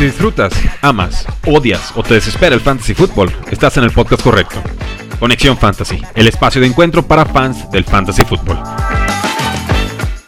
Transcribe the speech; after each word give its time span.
Si 0.00 0.06
disfrutas, 0.06 0.54
amas, 0.80 1.26
odias 1.46 1.92
o 1.94 2.02
te 2.02 2.14
desespera 2.14 2.54
el 2.54 2.62
fantasy 2.62 2.94
fútbol, 2.94 3.30
estás 3.50 3.76
en 3.76 3.84
el 3.84 3.92
podcast 3.92 4.22
correcto. 4.22 4.62
Conexión 5.18 5.58
Fantasy, 5.58 6.00
el 6.14 6.26
espacio 6.26 6.58
de 6.58 6.68
encuentro 6.68 7.02
para 7.02 7.26
fans 7.26 7.70
del 7.70 7.84
fantasy 7.84 8.24
fútbol. 8.24 8.58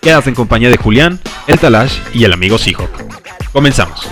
Quedas 0.02 0.26
en 0.26 0.34
compañía 0.34 0.68
de 0.68 0.76
Julián, 0.76 1.18
el 1.46 1.58
Talash 1.58 2.02
y 2.12 2.24
el 2.24 2.34
amigo 2.34 2.58
Seahawk. 2.58 2.90
Comenzamos. 3.50 4.06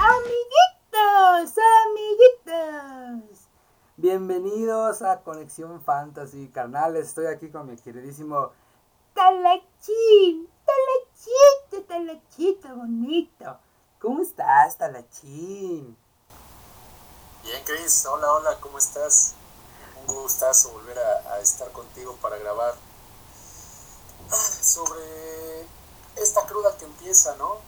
Amiguitos, 0.00 1.54
amiguitos. 1.86 3.48
Bienvenidos 3.96 5.02
a 5.02 5.20
Conexión 5.20 5.80
Fantasy, 5.82 6.48
carnales. 6.52 7.06
Estoy 7.06 7.26
aquí 7.26 7.48
con 7.48 7.70
mi 7.70 7.76
queridísimo 7.76 8.50
Talachín. 9.14 10.51
Talachito, 10.64 11.86
talachito 11.86 12.68
bonito. 12.76 13.58
¿Cómo 14.00 14.22
estás, 14.22 14.76
Talachín? 14.78 15.96
Bien, 17.42 17.64
Chris. 17.64 18.06
Hola, 18.06 18.32
hola, 18.32 18.60
¿cómo 18.60 18.78
estás? 18.78 19.34
Un 20.00 20.06
gustazo 20.06 20.72
volver 20.72 20.98
a, 20.98 21.40
estar 21.40 21.70
contigo 21.72 22.16
para 22.16 22.38
grabar 22.38 22.74
ah, 24.30 24.36
sobre 24.62 25.66
esta 26.16 26.46
cruda 26.46 26.76
que 26.76 26.84
empieza, 26.84 27.36
¿no? 27.36 27.58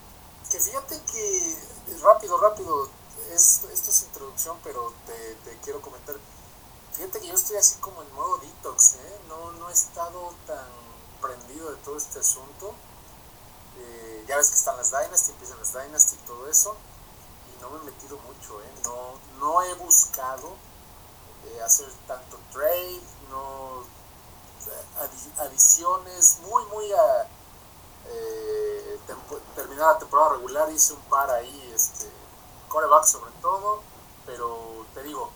Que 0.49 0.59
fíjate 0.59 1.01
que 1.11 1.57
rápido, 2.01 2.37
rápido, 2.37 2.89
es, 3.31 3.63
esto 3.71 3.89
es 3.91 4.03
introducción, 4.03 4.57
pero 4.63 4.93
te, 5.05 5.35
te 5.43 5.57
quiero 5.59 5.81
comentar. 5.81 6.15
Fíjate 6.93 7.19
que 7.19 7.27
yo 7.27 7.33
estoy 7.33 7.57
así 7.57 7.77
como 7.79 8.01
en 8.01 8.13
modo 8.13 8.37
detox, 8.37 8.95
¿eh? 8.95 9.19
No, 9.27 9.51
no 9.53 9.69
he 9.69 9.73
estado 9.73 10.33
tan 10.47 10.67
prendido 11.21 11.71
de 11.71 11.77
todo 11.77 11.97
este 11.97 12.19
asunto. 12.19 12.73
Eh, 13.77 14.25
ya 14.27 14.37
ves 14.37 14.49
que 14.49 14.55
están 14.55 14.77
las 14.77 14.91
Dynasty, 14.91 15.31
empiezan 15.31 15.57
las 15.59 15.73
Dynasty 15.73 16.15
y 16.15 16.27
todo 16.27 16.47
eso. 16.49 16.75
Y 17.55 17.61
no 17.61 17.69
me 17.71 17.79
he 17.81 17.83
metido 17.91 18.17
mucho, 18.19 18.61
¿eh? 18.61 18.71
No, 18.83 19.19
no 19.39 19.61
he 19.61 19.73
buscado 19.75 20.55
eh, 21.45 21.61
hacer 21.61 21.87
tanto 22.07 22.37
trade, 22.51 23.01
no 23.29 23.83
adi- 24.99 25.39
adiciones, 25.39 26.39
muy, 26.41 26.63
muy 26.65 26.91
a 26.93 27.27
tempo- 29.07 29.39
terminada 29.55 29.93
la 29.93 29.99
temporada 29.99 30.29
regular, 30.33 30.71
hice 30.71 30.93
un 30.93 31.01
par 31.03 31.29
ahí, 31.29 31.71
este, 31.75 32.09
coreback 32.69 33.05
sobre 33.05 33.31
todo, 33.41 33.81
pero 34.25 34.85
te 34.93 35.03
digo, 35.03 35.29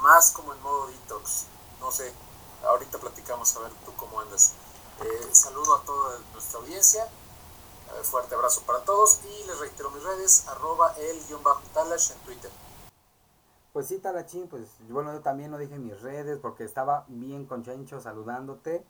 más 0.00 0.30
como 0.32 0.52
en 0.52 0.62
modo 0.62 0.86
detox, 0.88 1.44
no 1.80 1.90
sé, 1.90 2.12
ahorita 2.66 2.98
platicamos 2.98 3.54
a 3.56 3.60
ver 3.60 3.72
tú 3.84 3.94
cómo 3.96 4.20
andas. 4.20 4.52
Saludo 5.32 5.74
a 5.76 5.82
toda 5.82 6.18
nuestra 6.32 6.60
audiencia, 6.60 7.08
fuerte 8.02 8.34
abrazo 8.34 8.62
para 8.66 8.80
todos 8.80 9.20
y 9.24 9.46
les 9.46 9.58
reitero 9.58 9.90
mis 9.90 10.02
redes, 10.02 10.46
arroba 10.48 10.94
el-talash 10.98 12.12
en 12.12 12.18
Twitter. 12.18 12.50
Pues 13.74 13.88
sí, 13.88 13.98
Talachín, 13.98 14.46
pues 14.46 14.76
bueno, 14.88 15.12
yo 15.12 15.20
también 15.20 15.50
lo 15.50 15.58
dije 15.58 15.78
mis 15.80 16.00
redes 16.00 16.38
porque 16.38 16.62
estaba 16.62 17.04
bien 17.08 17.44
conchencho 17.44 18.00
saludándote 18.00 18.84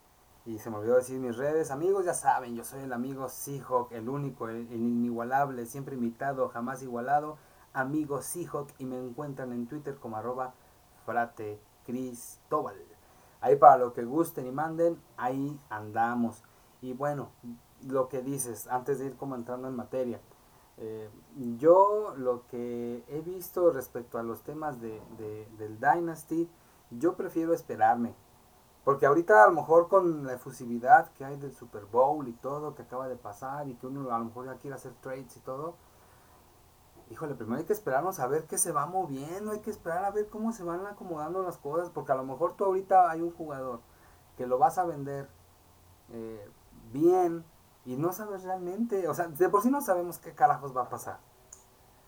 y 0.44 0.58
se 0.58 0.68
me 0.68 0.76
olvidó 0.76 0.96
decir 0.96 1.18
mis 1.18 1.38
redes. 1.38 1.70
Amigos, 1.70 2.04
ya 2.04 2.12
saben, 2.12 2.54
yo 2.54 2.64
soy 2.64 2.80
el 2.82 2.92
amigo 2.92 3.30
Seahawk, 3.30 3.92
el 3.92 4.10
único, 4.10 4.46
el, 4.48 4.70
inigualable, 4.70 5.64
siempre 5.64 5.96
imitado, 5.96 6.50
jamás 6.50 6.82
igualado, 6.82 7.38
amigo 7.72 8.20
Seahawk 8.20 8.68
y 8.78 8.84
me 8.84 8.98
encuentran 8.98 9.52
en 9.52 9.66
Twitter 9.66 9.96
como 9.96 10.18
arroba 10.18 10.52
frate 11.06 11.58
Cristóbal. 11.86 12.76
Ahí 13.40 13.56
para 13.56 13.78
lo 13.78 13.94
que 13.94 14.04
gusten 14.04 14.46
y 14.46 14.52
manden, 14.52 15.00
ahí 15.16 15.58
andamos. 15.70 16.42
Y 16.82 16.92
bueno, 16.92 17.30
lo 17.86 18.08
que 18.08 18.22
dices, 18.22 18.66
antes 18.68 18.98
de 18.98 19.06
ir 19.06 19.16
como 19.16 19.34
entrando 19.34 19.68
en 19.68 19.76
materia, 19.76 20.20
eh, 20.78 21.08
yo 21.58 22.14
lo 22.16 22.46
que 22.48 23.04
he 23.08 23.20
visto 23.20 23.70
respecto 23.72 24.18
a 24.18 24.22
los 24.22 24.42
temas 24.42 24.80
de, 24.80 25.00
de- 25.18 25.48
del 25.58 25.78
Dynasty, 25.80 26.48
yo 26.90 27.14
prefiero 27.16 27.52
esperarme. 27.54 28.14
Porque 28.84 29.06
ahorita 29.06 29.44
a 29.44 29.46
lo 29.48 29.54
mejor 29.54 29.88
con 29.88 30.26
la 30.26 30.34
efusividad 30.34 31.10
que 31.14 31.24
hay 31.24 31.36
del 31.38 31.54
Super 31.54 31.86
Bowl 31.86 32.28
y 32.28 32.32
todo 32.34 32.74
que 32.74 32.82
acaba 32.82 33.08
de 33.08 33.16
pasar 33.16 33.68
y 33.68 33.74
que 33.76 33.86
uno 33.86 34.10
a 34.14 34.18
lo 34.18 34.26
mejor 34.26 34.46
ya 34.46 34.56
quiere 34.56 34.76
hacer 34.76 34.92
trades 35.00 35.36
y 35.36 35.40
todo, 35.40 35.74
híjole, 37.10 37.34
primero 37.34 37.58
hay 37.58 37.64
que 37.64 37.72
esperarnos 37.72 38.18
a 38.18 38.26
ver 38.26 38.44
qué 38.46 38.58
se 38.58 38.72
va 38.72 38.86
moviendo, 38.86 39.52
hay 39.52 39.60
que 39.60 39.70
esperar 39.70 40.04
a 40.04 40.10
ver 40.10 40.28
cómo 40.28 40.52
se 40.52 40.64
van 40.64 40.86
acomodando 40.86 41.42
las 41.42 41.58
cosas, 41.58 41.90
porque 41.90 42.12
a 42.12 42.16
lo 42.16 42.24
mejor 42.24 42.54
tú 42.56 42.64
ahorita 42.64 43.10
hay 43.10 43.20
un 43.20 43.30
jugador 43.32 43.80
que 44.36 44.46
lo 44.46 44.58
vas 44.58 44.78
a 44.78 44.84
vender 44.84 45.28
eh, 46.12 46.48
bien 46.92 47.44
y 47.84 47.96
no 47.96 48.12
sabes 48.12 48.44
realmente, 48.44 49.08
o 49.08 49.14
sea, 49.14 49.28
de 49.28 49.48
por 49.48 49.62
sí 49.62 49.70
no 49.70 49.80
sabemos 49.82 50.18
qué 50.18 50.34
carajos 50.34 50.76
va 50.76 50.82
a 50.82 50.88
pasar. 50.88 51.18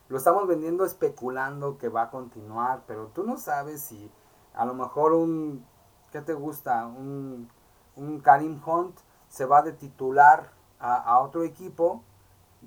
Lo 0.09 0.17
estamos 0.19 0.47
vendiendo 0.47 0.85
especulando 0.85 1.79
que 1.79 1.89
va 1.89 2.03
a 2.03 2.11
continuar, 2.11 2.85
pero 2.87 3.09
tú 3.09 3.25
no 3.25 3.39
sabes 3.39 3.83
si 3.83 4.11
a 4.55 4.65
lo 4.65 4.75
mejor 4.75 5.13
un, 5.13 5.67
¿qué 6.13 6.21
te 6.23 6.35
gusta? 6.35 6.87
Un, 6.87 7.49
un 7.97 8.21
Karim 8.21 8.61
Hunt 8.65 8.99
se 9.29 9.47
va 9.47 9.63
de 9.63 9.73
titular 9.73 10.53
a, 10.79 10.97
a 10.97 11.21
otro 11.21 11.43
equipo 11.43 12.03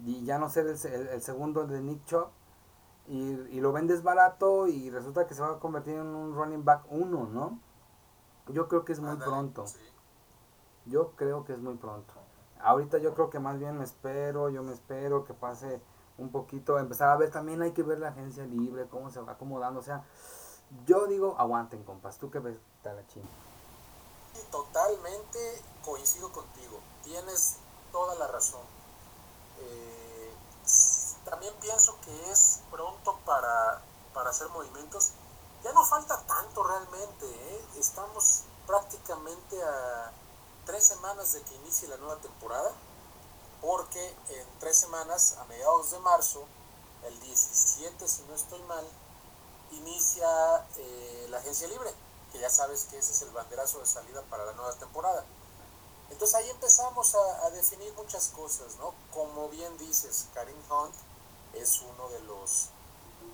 y 0.06 0.26
ya 0.26 0.38
no 0.40 0.50
ser 0.50 0.68
el, 0.68 0.78
el- 0.94 1.08
el 1.10 1.22
segundo 1.22 1.68
de 1.68 1.82
Nick 1.82 2.06
Chubb 2.06 2.28
y, 3.08 3.20
y 3.58 3.62
lo 3.62 3.74
vendes 3.74 4.04
barato 4.04 4.68
y 4.68 4.90
resulta 4.92 5.28
que 5.28 5.34
se 5.36 5.42
va 5.42 5.52
a 5.54 5.60
convertir 5.60 5.96
en 5.96 6.08
un 6.08 6.36
running 6.36 6.66
back 6.66 6.84
uno, 6.92 7.28
¿no? 7.32 7.60
Yo 8.50 8.68
creo 8.68 8.86
que 8.86 8.94
es 8.94 9.00
muy 9.02 9.18
pronto. 9.18 9.68
sí. 9.68 9.80
Yo 10.86 11.12
creo 11.16 11.46
que 11.46 11.54
es 11.54 11.60
muy 11.60 11.76
pronto. 11.76 12.14
Ahorita 12.60 12.98
yo 12.98 13.14
creo 13.14 13.30
que 13.30 13.40
más 13.40 13.58
bien 13.58 13.78
me 13.78 13.86
espero, 13.86 14.50
yo 14.50 14.64
me 14.64 14.74
espero 14.74 15.24
que 15.24 15.34
pase 15.34 15.82
un 16.18 16.30
poquito, 16.30 16.78
empezar 16.78 17.10
a 17.10 17.18
ver 17.18 17.32
también 17.32 17.62
hay 17.62 17.72
que 17.72 17.84
ver 17.84 18.00
la 18.00 18.10
agencia 18.10 18.46
libre, 18.46 18.88
cómo 18.90 19.10
se 19.10 19.22
va 19.22 19.34
acomodando, 19.34 19.80
o 19.80 19.84
sea, 19.84 20.04
yo 20.86 21.08
digo, 21.08 21.36
aguanten 21.38 21.84
compas, 21.84 22.18
tú 22.18 22.30
que 22.30 22.40
ves 22.40 22.58
Talachín. 22.84 23.24
Y 24.36 24.52
totalmente 24.52 25.40
coincido 25.84 26.32
contigo. 26.32 26.80
Tienes 27.04 27.58
toda 27.92 28.16
la 28.16 28.28
razón. 28.28 28.62
Eh, 29.60 30.34
también 31.26 31.54
pienso 31.60 31.96
que 32.02 32.32
es 32.32 32.62
pronto 32.70 33.18
para, 33.26 33.82
para 34.14 34.30
hacer 34.30 34.48
movimientos. 34.50 35.14
Ya 35.64 35.74
no 35.74 35.84
falta 35.86 36.22
tanto 36.28 36.64
realmente. 36.64 37.26
¿eh? 37.26 37.66
Estamos 37.78 38.44
prácticamente 38.68 39.62
a 39.64 40.12
tres 40.70 40.84
semanas 40.84 41.34
de 41.34 41.42
que 41.42 41.56
inicie 41.56 41.88
la 41.88 41.98
nueva 41.98 42.18
temporada. 42.18 42.72
Porque 43.60 44.16
en 44.30 44.60
tres 44.60 44.78
semanas, 44.78 45.36
a 45.40 45.46
mediados 45.46 45.90
de 45.90 46.00
marzo, 46.00 46.46
el 47.08 47.20
17, 47.22 48.08
si 48.08 48.22
no 48.24 48.36
estoy 48.36 48.62
mal, 48.64 48.86
inicia 49.72 50.28
eh, 50.78 51.28
la 51.30 51.40
agencia 51.40 51.68
libre 51.68 51.92
que 52.32 52.40
ya 52.40 52.50
sabes 52.52 52.84
que 52.86 53.00
ese 53.00 53.12
es 53.12 53.22
el 53.24 53.32
banderazo 53.32 53.80
de 53.80 53.88
salida 53.88 54.22
para 54.30 54.46
la 54.46 54.54
nueva 54.54 54.74
temporada. 54.76 55.26
Entonces 56.12 56.36
ahí 56.36 56.50
empezamos 56.52 57.16
a, 57.16 57.46
a 57.48 57.50
definir 57.50 57.92
muchas 57.94 58.28
cosas, 58.30 58.76
¿no? 58.78 58.94
Como 59.12 59.50
bien 59.50 59.76
dices, 59.80 60.28
Karim 60.36 60.58
Hunt 60.70 60.94
es 61.54 61.82
uno 61.82 62.10
de 62.10 62.20
los 62.22 62.70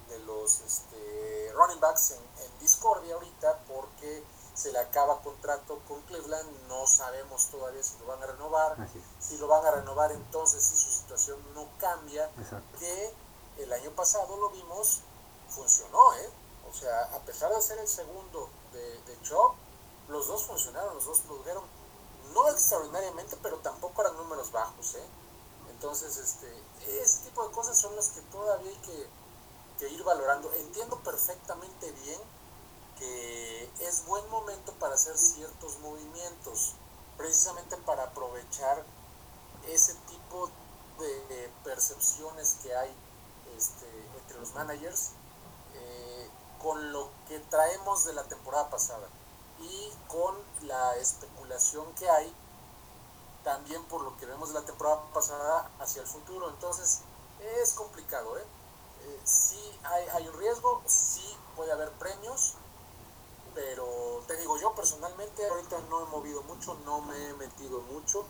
de 0.08 0.20
los 0.20 0.62
este, 0.62 1.52
running 1.54 1.80
backs 1.80 2.12
en, 2.12 2.20
en 2.44 2.60
discordia 2.60 3.16
ahorita 3.16 3.60
porque 3.68 4.24
se 4.56 4.72
le 4.72 4.80
acaba 4.80 5.22
contrato 5.22 5.80
con 5.88 6.02
Cleveland, 6.04 6.50
no 6.70 6.88
sabemos 6.88 7.48
todavía 7.48 7.84
si 7.84 7.98
lo 8.00 8.08
van 8.08 8.24
a 8.24 8.28
renovar, 8.28 8.90
si 9.20 9.38
lo 9.38 9.48
van 9.48 9.66
a 9.66 9.72
renovar 9.72 10.12
entonces 10.14 10.64
si 10.64 10.78
su 10.78 10.90
situación 10.90 11.38
no 11.54 11.68
cambia, 11.78 12.32
exacto. 12.40 12.80
que 12.80 13.14
el 13.58 13.72
año 13.74 13.92
pasado 13.92 14.38
lo 14.38 14.50
vimos, 14.50 15.02
funcionó, 15.50 16.14
¿eh? 16.16 16.30
O 16.70 16.74
sea, 16.74 17.04
a 17.16 17.20
pesar 17.20 17.54
de 17.54 17.62
ser 17.62 17.80
el 17.80 17.88
segundo 17.88 18.50
de, 18.72 19.02
de 19.04 19.22
Chop, 19.24 19.56
los 20.08 20.28
dos 20.28 20.44
funcionaron, 20.44 20.96
los 20.96 21.06
dos 21.06 21.20
produjeron, 21.20 21.64
no 22.34 22.50
extraordinariamente, 22.50 23.38
pero 23.42 23.58
tampoco 23.58 24.02
eran 24.02 24.16
números 24.16 24.52
bajos, 24.52 24.96
¿eh? 24.96 25.06
Entonces, 25.70 26.16
este, 26.18 26.48
ese 27.02 27.20
tipo 27.26 27.46
de 27.46 27.54
cosas 27.54 27.78
son 27.78 27.96
las 27.96 28.10
que 28.10 28.22
todavía 28.22 28.70
hay 28.70 28.78
que, 28.78 29.08
que 29.80 29.90
ir 29.90 30.04
valorando. 30.04 30.52
Entiendo 30.54 30.98
perfectamente 31.00 31.92
bien 31.92 32.20
que 32.98 33.70
es 33.80 34.06
buen 34.06 34.28
momento 34.30 34.74
para 34.74 34.96
hacer 34.96 35.18
ciertos 35.18 35.80
movimientos, 35.80 36.74
precisamente 37.18 37.78
para 37.78 38.04
aprovechar 38.04 38.84
ese 39.68 39.94
tipo 40.08 40.50
de, 41.00 41.52
percepciones 41.64 42.58
que 42.62 42.76
hay 42.76 42.94
este, 43.58 43.88
entre 44.22 44.40
los 44.40 44.54
managers 44.54 45.12
eh, 45.74 46.30
con 46.62 46.94
lo 46.94 47.10
que 47.28 47.40
traemos 47.40 48.06
de 48.06 48.14
la 48.14 48.24
temporada 48.24 48.70
pasada 48.70 49.08
y 49.60 49.92
con 50.08 50.36
la 50.62 50.96
especulación 50.98 51.92
que 51.96 52.08
hay 52.10 52.34
también 53.44 53.84
por 53.86 54.02
lo 54.02 54.16
que 54.18 54.26
vemos 54.26 54.50
de 54.50 54.60
la 54.60 54.66
temporada 54.66 55.02
pasada 55.14 55.70
hacia 55.80 56.02
el 56.02 56.08
futuro. 56.08 56.50
Entonces 56.50 57.02
es 57.62 57.74
complicado, 57.74 58.38
¿eh? 58.38 58.44
Eh, 59.04 59.22
sí 59.24 59.80
hay, 59.84 60.08
hay 60.10 60.28
un 60.28 60.38
riesgo, 60.38 60.82
sí 60.86 61.26
puede 61.56 61.72
haber 61.72 61.92
premios, 61.94 62.56
pero 63.56 64.22
te 64.28 64.36
digo, 64.36 64.58
yo 64.60 64.76
personalmente 64.76 65.48
ahorita 65.48 65.80
no 65.90 66.04
he 66.04 66.06
movido 66.08 66.44
mucho, 66.44 66.78
no 66.86 67.02
me 67.02 67.30
he 67.30 67.34
metido 67.36 67.80
mucho. 67.82 68.26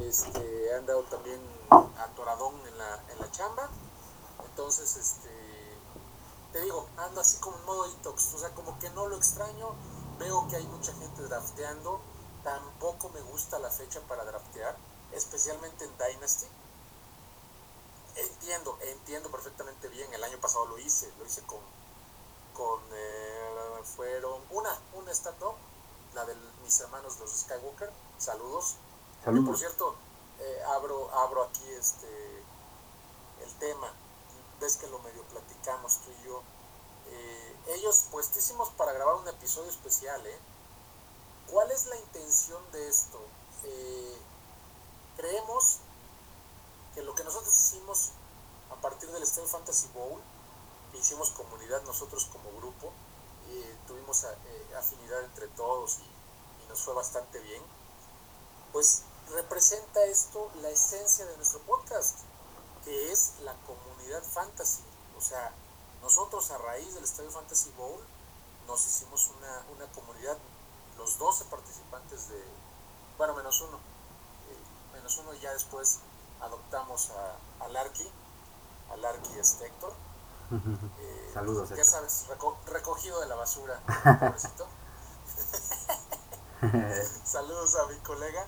este, 0.00 0.66
he 0.66 0.74
andado 0.74 1.02
también 1.04 1.40
atoradón 1.98 2.54
en 2.66 2.78
la, 2.78 3.02
en 3.10 3.18
la 3.18 3.30
chamba. 3.32 3.68
Entonces, 4.44 4.96
este, 4.96 5.30
te 6.52 6.60
digo, 6.62 6.86
ando 6.96 7.20
así 7.20 7.38
como 7.38 7.56
en 7.56 7.64
modo 7.64 7.88
detox. 7.88 8.34
O 8.34 8.38
sea, 8.38 8.50
como 8.54 8.78
que 8.78 8.88
no 8.90 9.08
lo 9.08 9.16
extraño. 9.16 9.74
Veo 10.18 10.46
que 10.48 10.56
hay 10.56 10.66
mucha 10.66 10.92
gente 10.94 11.22
drafteando. 11.22 12.00
Tampoco 12.44 13.08
me 13.10 13.20
gusta 13.22 13.58
la 13.58 13.70
fecha 13.70 14.00
para 14.02 14.24
draftear, 14.24 14.76
especialmente 15.12 15.84
en 15.84 15.90
Dynasty. 15.98 16.46
Entiendo, 18.14 18.78
entiendo 18.82 19.30
perfectamente 19.30 19.88
bien. 19.88 20.12
El 20.12 20.22
año 20.22 20.38
pasado 20.38 20.66
lo 20.66 20.78
hice, 20.78 21.10
lo 21.18 21.24
hice 21.24 21.42
con, 21.42 21.60
con 22.52 22.80
eh, 22.92 23.41
fueron 23.84 24.40
una, 24.50 24.78
una 24.94 25.10
startup, 25.12 25.54
la 26.14 26.24
de 26.24 26.34
mis 26.62 26.80
hermanos 26.80 27.18
los 27.20 27.30
Skywalker. 27.30 27.90
Saludos. 28.18 28.76
Y 29.26 29.40
por 29.40 29.56
cierto, 29.56 29.94
eh, 30.40 30.62
abro, 30.74 31.10
abro 31.14 31.44
aquí 31.44 31.68
este 31.78 32.42
el 33.42 33.54
tema. 33.58 33.92
Ves 34.60 34.76
que 34.76 34.86
lo 34.88 34.98
medio 35.00 35.22
platicamos 35.24 35.98
tú 35.98 36.10
y 36.10 36.26
yo. 36.26 36.42
Eh, 37.08 37.56
ellos 37.68 38.06
puestísimos 38.10 38.70
para 38.70 38.92
grabar 38.92 39.16
un 39.16 39.28
episodio 39.28 39.70
especial, 39.70 40.24
¿eh? 40.26 40.38
¿Cuál 41.50 41.70
es 41.70 41.86
la 41.86 41.96
intención 41.96 42.62
de 42.72 42.88
esto? 42.88 43.20
creemos 45.16 45.78
que 46.96 47.02
lo 47.02 47.14
que 47.14 47.22
nosotros 47.22 47.54
hicimos 47.54 48.10
a 48.72 48.74
partir 48.80 49.08
del 49.10 49.22
Estadio 49.22 49.46
Fantasy 49.46 49.88
Bowl, 49.94 50.20
hicimos 50.94 51.30
comunidad 51.30 51.82
nosotros 51.82 52.28
como 52.32 52.50
grupo, 52.58 52.92
tuvimos 53.86 54.24
eh, 54.24 54.76
afinidad 54.76 55.22
entre 55.24 55.48
todos 55.48 55.98
y, 55.98 56.12
nos 56.68 56.80
fue 56.80 56.94
bastante 56.94 57.38
bien, 57.40 57.62
pues 58.72 59.02
representa 59.30 60.02
esto 60.04 60.50
la 60.62 60.70
esencia 60.70 61.26
de 61.26 61.36
nuestro 61.36 61.60
podcast, 61.60 62.20
que 62.82 63.12
es 63.12 63.34
la 63.42 63.54
comunidad 63.66 64.22
fantasy. 64.22 64.82
O 65.18 65.20
sea, 65.20 65.52
nosotros 66.00 66.50
a 66.50 66.56
raíz 66.56 66.94
del 66.94 67.04
Estadio 67.04 67.30
Fantasy 67.30 67.70
Bowl 67.76 68.00
nos 68.66 68.86
hicimos 68.86 69.30
una, 69.36 69.66
una 69.76 69.92
comunidad, 69.92 70.38
los 70.96 71.18
12 71.18 71.44
participantes 71.46 72.30
de, 72.30 72.42
bueno, 73.18 73.34
menos 73.34 73.60
uno, 73.60 73.76
eh, 73.76 74.94
menos 74.94 75.18
uno 75.18 75.34
ya 75.34 75.52
después 75.52 75.98
adoptamos 76.40 77.10
a, 77.10 77.64
a 77.64 77.68
Larky, 77.68 78.08
a 78.90 78.96
Larky. 78.96 79.30
Eh, 80.52 81.30
Saludos. 81.32 81.70
Ya 81.70 81.84
sabes, 81.84 82.26
recogido 82.66 83.20
de 83.20 83.26
la 83.26 83.36
basura, 83.36 83.80
Saludos 87.24 87.74
a 87.76 87.86
mi 87.86 87.96
colega. 88.00 88.46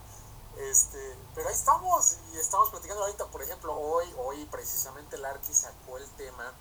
Este, 0.56 1.16
pero 1.34 1.48
ahí 1.48 1.54
estamos 1.54 2.18
y 2.32 2.36
estamos 2.36 2.70
platicando 2.70 3.02
ahorita, 3.04 3.26
por 3.26 3.42
ejemplo, 3.42 3.74
hoy, 3.74 4.06
hoy 4.18 4.44
precisamente 4.52 5.18
Larky 5.18 5.52
sacó 5.52 5.98
el 5.98 6.08
tema 6.10 6.52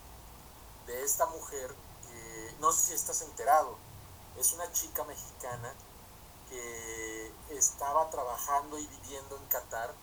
de 0.88 1.04
esta 1.04 1.28
mujer 1.28 1.75
que 2.07 2.56
no 2.60 2.72
sé 2.72 2.88
si 2.88 2.94
estás 2.94 3.22
enterado, 3.22 3.78
es 4.38 4.54
una 4.54 4.72
chica 4.72 5.04
mexicana 5.04 5.74
que 6.50 7.31
estaba 7.51 8.10
trabajando 8.10 8.80
y 8.80 8.88
viviendo 8.88 9.38
en 9.38 9.46
Qatar. 9.46 9.94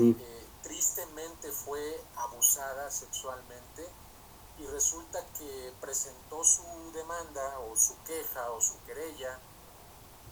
Eh, 0.00 0.46
tristemente 0.62 1.52
fue 1.52 2.02
abusada 2.16 2.90
sexualmente 2.90 3.88
y 4.58 4.66
resulta 4.66 5.24
que 5.38 5.72
presentó 5.80 6.44
su 6.44 6.62
demanda 6.92 7.58
o 7.60 7.74
su 7.76 7.96
queja 8.04 8.50
o 8.50 8.60
su 8.60 8.78
querella 8.84 9.38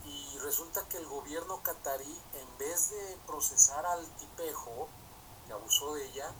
y 0.04 0.36
resulta 0.38 0.86
que 0.88 0.98
el 0.98 1.06
gobierno 1.06 1.62
catarí 1.62 2.20
en 2.34 2.58
vez 2.58 2.90
de 2.90 3.18
procesar 3.26 3.86
al 3.86 4.04
tipejo 4.16 4.88
que 5.46 5.52
abusó 5.52 5.94
de 5.94 6.04
ella, 6.06 6.32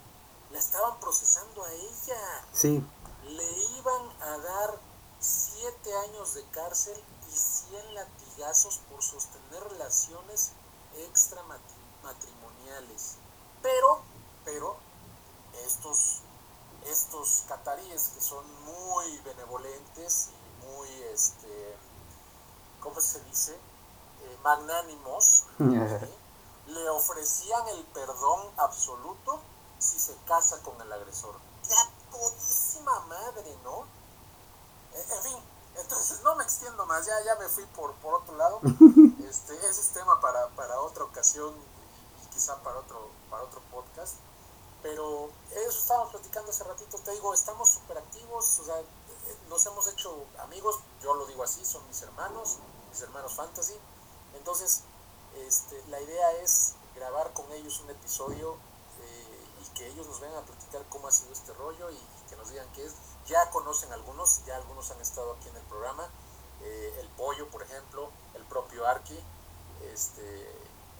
la 0.51 0.59
estaban 0.59 0.99
procesando 0.99 1.63
a 1.63 1.73
ella. 1.73 2.45
Sí. 2.53 2.85
Le 3.23 3.51
iban 3.77 4.21
a 4.21 4.37
dar 4.37 4.79
siete 5.19 5.95
años 5.97 6.35
de 6.35 6.43
cárcel 6.51 7.01
y 7.29 7.35
100 7.35 7.95
latigazos 7.95 8.77
por 8.89 9.03
sostener 9.03 9.61
relaciones 9.63 10.51
extramatrimoniales. 10.97 13.15
Pero, 13.61 14.01
pero, 14.45 14.77
estos, 15.65 16.21
estos 16.85 17.45
cataríes 17.47 18.09
que 18.13 18.21
son 18.21 18.43
muy 18.63 19.17
benevolentes 19.19 20.29
y 20.29 20.65
muy, 20.65 20.89
este, 21.13 21.77
¿cómo 22.81 22.99
se 23.01 23.21
dice? 23.25 23.53
Eh, 23.53 24.37
magnánimos, 24.43 25.45
le 26.67 26.89
ofrecían 26.89 27.67
el 27.69 27.83
perdón 27.85 28.51
absoluto 28.57 29.39
si 29.79 29.99
se 29.99 30.15
casa 30.25 30.61
con 30.63 30.79
el 30.81 30.91
agresor. 30.91 31.35
¡Qué 31.67 31.75
putísima 32.11 32.99
madre, 33.01 33.55
¿no? 33.63 33.83
Eh, 34.93 35.05
en 35.09 35.23
fin, 35.23 35.37
entonces 35.75 36.21
no 36.23 36.35
me 36.35 36.43
extiendo 36.43 36.85
más, 36.85 37.05
ya, 37.05 37.23
ya 37.23 37.35
me 37.35 37.47
fui 37.47 37.65
por, 37.67 37.93
por 37.95 38.15
otro 38.15 38.35
lado. 38.35 38.59
Este, 39.27 39.53
ese 39.57 39.81
es 39.81 39.89
tema 39.89 40.21
para, 40.21 40.47
para 40.55 40.79
otra 40.79 41.03
ocasión 41.03 41.53
y 42.23 42.27
quizá 42.27 42.55
para 42.63 42.79
otro, 42.79 43.09
para 43.29 43.43
otro 43.43 43.59
podcast. 43.69 44.15
Pero 44.83 45.29
eso 45.51 45.79
estábamos 45.79 46.11
platicando 46.11 46.51
hace 46.51 46.63
ratito, 46.63 46.97
te 46.99 47.11
digo, 47.11 47.33
estamos 47.33 47.69
súper 47.69 47.97
activos, 47.97 48.59
o 48.59 48.65
sea, 48.65 48.75
nos 49.49 49.65
hemos 49.65 49.87
hecho 49.87 50.25
amigos, 50.39 50.79
yo 51.01 51.13
lo 51.15 51.25
digo 51.25 51.43
así, 51.43 51.63
son 51.65 51.85
mis 51.87 52.01
hermanos, 52.01 52.57
mis 52.91 53.01
hermanos 53.01 53.33
fantasy. 53.33 53.75
Entonces, 54.35 54.83
este, 55.35 55.83
la 55.89 56.01
idea 56.01 56.31
es 56.43 56.73
grabar 56.95 57.33
con 57.33 57.51
ellos 57.51 57.79
un 57.81 57.89
episodio 57.89 58.55
eh, 59.01 59.63
y 59.63 59.77
que 59.77 59.87
ellos 59.87 60.07
nos 60.07 60.19
vengan 60.19 60.43
a 60.43 60.45
platicar 60.45 60.83
cómo 60.89 61.07
ha 61.07 61.11
sido 61.11 61.31
este 61.31 61.53
rollo 61.53 61.89
y, 61.91 61.99
que 62.29 62.35
nos 62.35 62.49
digan 62.49 62.67
qué 62.73 62.85
es. 62.85 62.93
Ya 63.27 63.49
conocen 63.51 63.91
algunos, 63.93 64.43
ya 64.45 64.57
algunos 64.57 64.91
han 64.91 64.99
estado 64.99 65.33
aquí 65.33 65.47
en 65.47 65.55
el 65.55 65.63
programa. 65.63 66.09
Eh, 66.61 66.97
el 66.99 67.07
Pollo, 67.09 67.49
por 67.49 67.63
ejemplo, 67.63 68.09
el 68.33 68.43
propio 68.45 68.85
Arki, 68.85 69.17
este, 69.93 70.51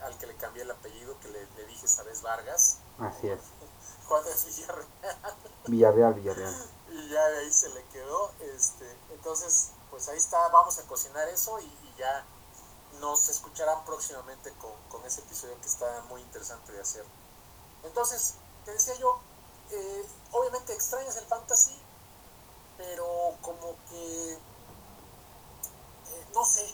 al 0.01 0.18
que 0.18 0.27
le 0.27 0.35
cambié 0.38 0.63
el 0.63 0.71
apellido, 0.71 1.19
que 1.19 1.27
le, 1.27 1.45
le 1.57 1.65
dije, 1.65 1.88
¿sabes? 1.88 2.21
Vargas. 2.21 2.77
Así 2.99 3.29
es. 3.29 3.39
Juan 4.07 4.23
es 4.27 4.45
Villarreal. 4.45 4.88
Villarreal, 5.67 6.13
Villarreal. 6.13 6.55
y 6.89 7.09
ya 7.09 7.27
de 7.27 7.39
ahí 7.39 7.51
se 7.51 7.69
le 7.69 7.83
quedó. 7.85 8.31
Este, 8.39 8.89
entonces, 9.11 9.71
pues 9.92 10.07
ahí 10.07 10.18
está, 10.18 10.47
vamos 10.49 10.77
a 10.80 10.83
cocinar 10.83 11.27
eso 11.30 11.59
y, 11.59 11.77
ya 11.97 12.23
nos 12.99 13.27
escucharán 13.27 13.83
próximamente 13.85 14.51
con, 14.59 14.71
con, 14.89 15.04
ese 15.04 15.21
episodio 15.21 15.59
que 15.59 15.68
está 15.68 16.04
muy 16.09 16.21
interesante 16.21 16.71
de 16.71 16.81
hacer. 16.81 17.04
Entonces, 17.83 18.35
te 18.66 18.71
decía 18.71 18.94
yo, 18.99 19.19
eh, 19.71 20.06
obviamente 20.31 20.73
extrañas 20.73 21.18
el 21.18 21.25
fantasy, 21.25 21.75
pero 22.77 23.35
como 23.42 23.75
que, 23.89 24.33
eh, 24.33 24.39
no 26.35 26.45
sé, 26.45 26.71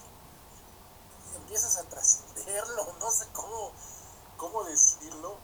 empiezas 1.36 1.78
a 1.78 1.84
trascenderlo, 1.84 2.94
no 3.00 3.12
sé 3.12 3.28
cómo, 3.32 3.72
cómo 4.38 4.64
decirlo, 4.66 5.38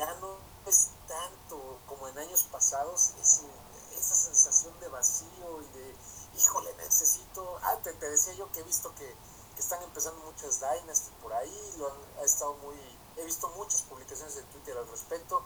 ya 0.00 0.14
no 0.14 0.38
es 0.66 0.88
tanto 1.06 1.78
como 1.86 2.08
en 2.08 2.16
años 2.16 2.44
pasados, 2.50 3.12
esa 3.20 4.14
sensación 4.14 4.72
de 4.80 4.88
vacío 4.88 5.60
y 5.60 5.78
de, 5.78 5.94
híjole, 6.38 6.74
necesito, 6.76 7.58
ah, 7.62 7.76
te, 7.82 7.92
decía 7.92 8.32
yo 8.32 8.50
que 8.50 8.60
he 8.60 8.62
visto 8.62 8.94
que, 8.94 9.14
están 9.58 9.82
empezando 9.82 10.22
muchas 10.22 10.58
Dynasty 10.58 11.10
por 11.20 11.34
ahí, 11.34 11.84
ha 12.18 12.24
estado 12.24 12.54
muy, 12.62 12.74
he 13.18 13.24
visto 13.26 13.46
muchas 13.50 13.82
publicaciones 13.82 14.36
de 14.36 14.42
Twitter 14.44 14.74
al 14.78 14.88
respecto, 14.88 15.42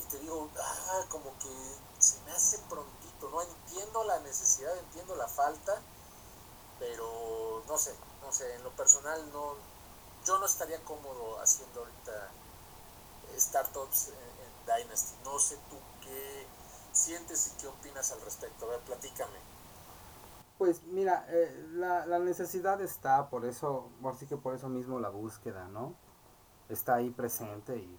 y, 0.00 0.04
te 0.04 0.18
digo, 0.20 0.48
ah, 0.56 1.04
como 1.08 1.36
que 1.40 1.50
se 1.98 2.20
me 2.20 2.30
hace 2.30 2.56
prontito, 2.68 3.30
no 3.30 3.42
entiendo 3.42 4.04
la 4.04 4.20
necesidad, 4.20 4.78
entiendo 4.78 5.16
la 5.16 5.26
falta, 5.26 5.82
pero 6.78 7.64
no 7.66 7.76
sé, 7.76 7.92
no 8.22 8.32
sé, 8.32 8.54
en 8.54 8.62
lo 8.62 8.70
personal 8.76 9.32
no, 9.32 9.56
yo 10.24 10.38
no 10.38 10.46
estaría 10.46 10.80
cómodo 10.84 11.40
haciendo 11.40 11.80
ahorita 11.80 12.30
startups 13.38 14.08
en, 14.08 14.30
Dynasty. 14.66 15.16
No 15.24 15.38
sé 15.38 15.56
tú 15.68 15.76
qué 16.02 16.46
sientes 16.92 17.52
y 17.52 17.60
qué 17.60 17.66
opinas 17.66 18.12
al 18.12 18.20
respecto. 18.20 18.66
A 18.66 18.70
ver, 18.70 18.80
platícame. 18.80 19.38
Pues 20.58 20.82
mira, 20.84 21.24
eh, 21.28 21.68
la, 21.72 22.04
la, 22.06 22.18
necesidad 22.18 22.80
está, 22.82 23.30
por 23.30 23.46
eso, 23.46 23.88
así 24.04 24.26
que 24.26 24.36
por 24.36 24.54
eso 24.54 24.68
mismo 24.68 25.00
la 25.00 25.08
búsqueda, 25.08 25.68
¿no? 25.68 25.94
Está 26.68 26.96
ahí 26.96 27.10
presente 27.10 27.76
y, 27.76 27.98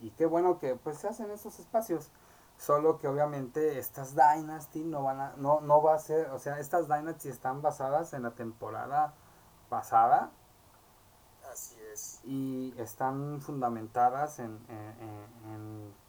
y, 0.00 0.10
qué 0.12 0.24
bueno 0.24 0.58
que 0.58 0.74
pues 0.74 0.98
se 0.98 1.08
hacen 1.08 1.30
esos 1.30 1.58
espacios. 1.58 2.10
Solo 2.56 2.96
que 2.96 3.06
obviamente 3.06 3.78
estas 3.78 4.14
Dynasty 4.14 4.84
no 4.84 5.02
van 5.02 5.20
a, 5.20 5.34
no, 5.36 5.60
no 5.60 5.82
va 5.82 5.94
a 5.94 5.98
ser, 5.98 6.30
o 6.30 6.38
sea, 6.38 6.58
estas 6.58 6.88
Dynasty 6.88 7.28
están 7.28 7.60
basadas 7.60 8.14
en 8.14 8.22
la 8.22 8.30
temporada 8.30 9.12
pasada. 9.68 10.32
Así 11.56 11.74
es. 11.90 12.20
Y 12.24 12.74
están 12.76 13.40
fundamentadas 13.40 14.40
en, 14.40 14.58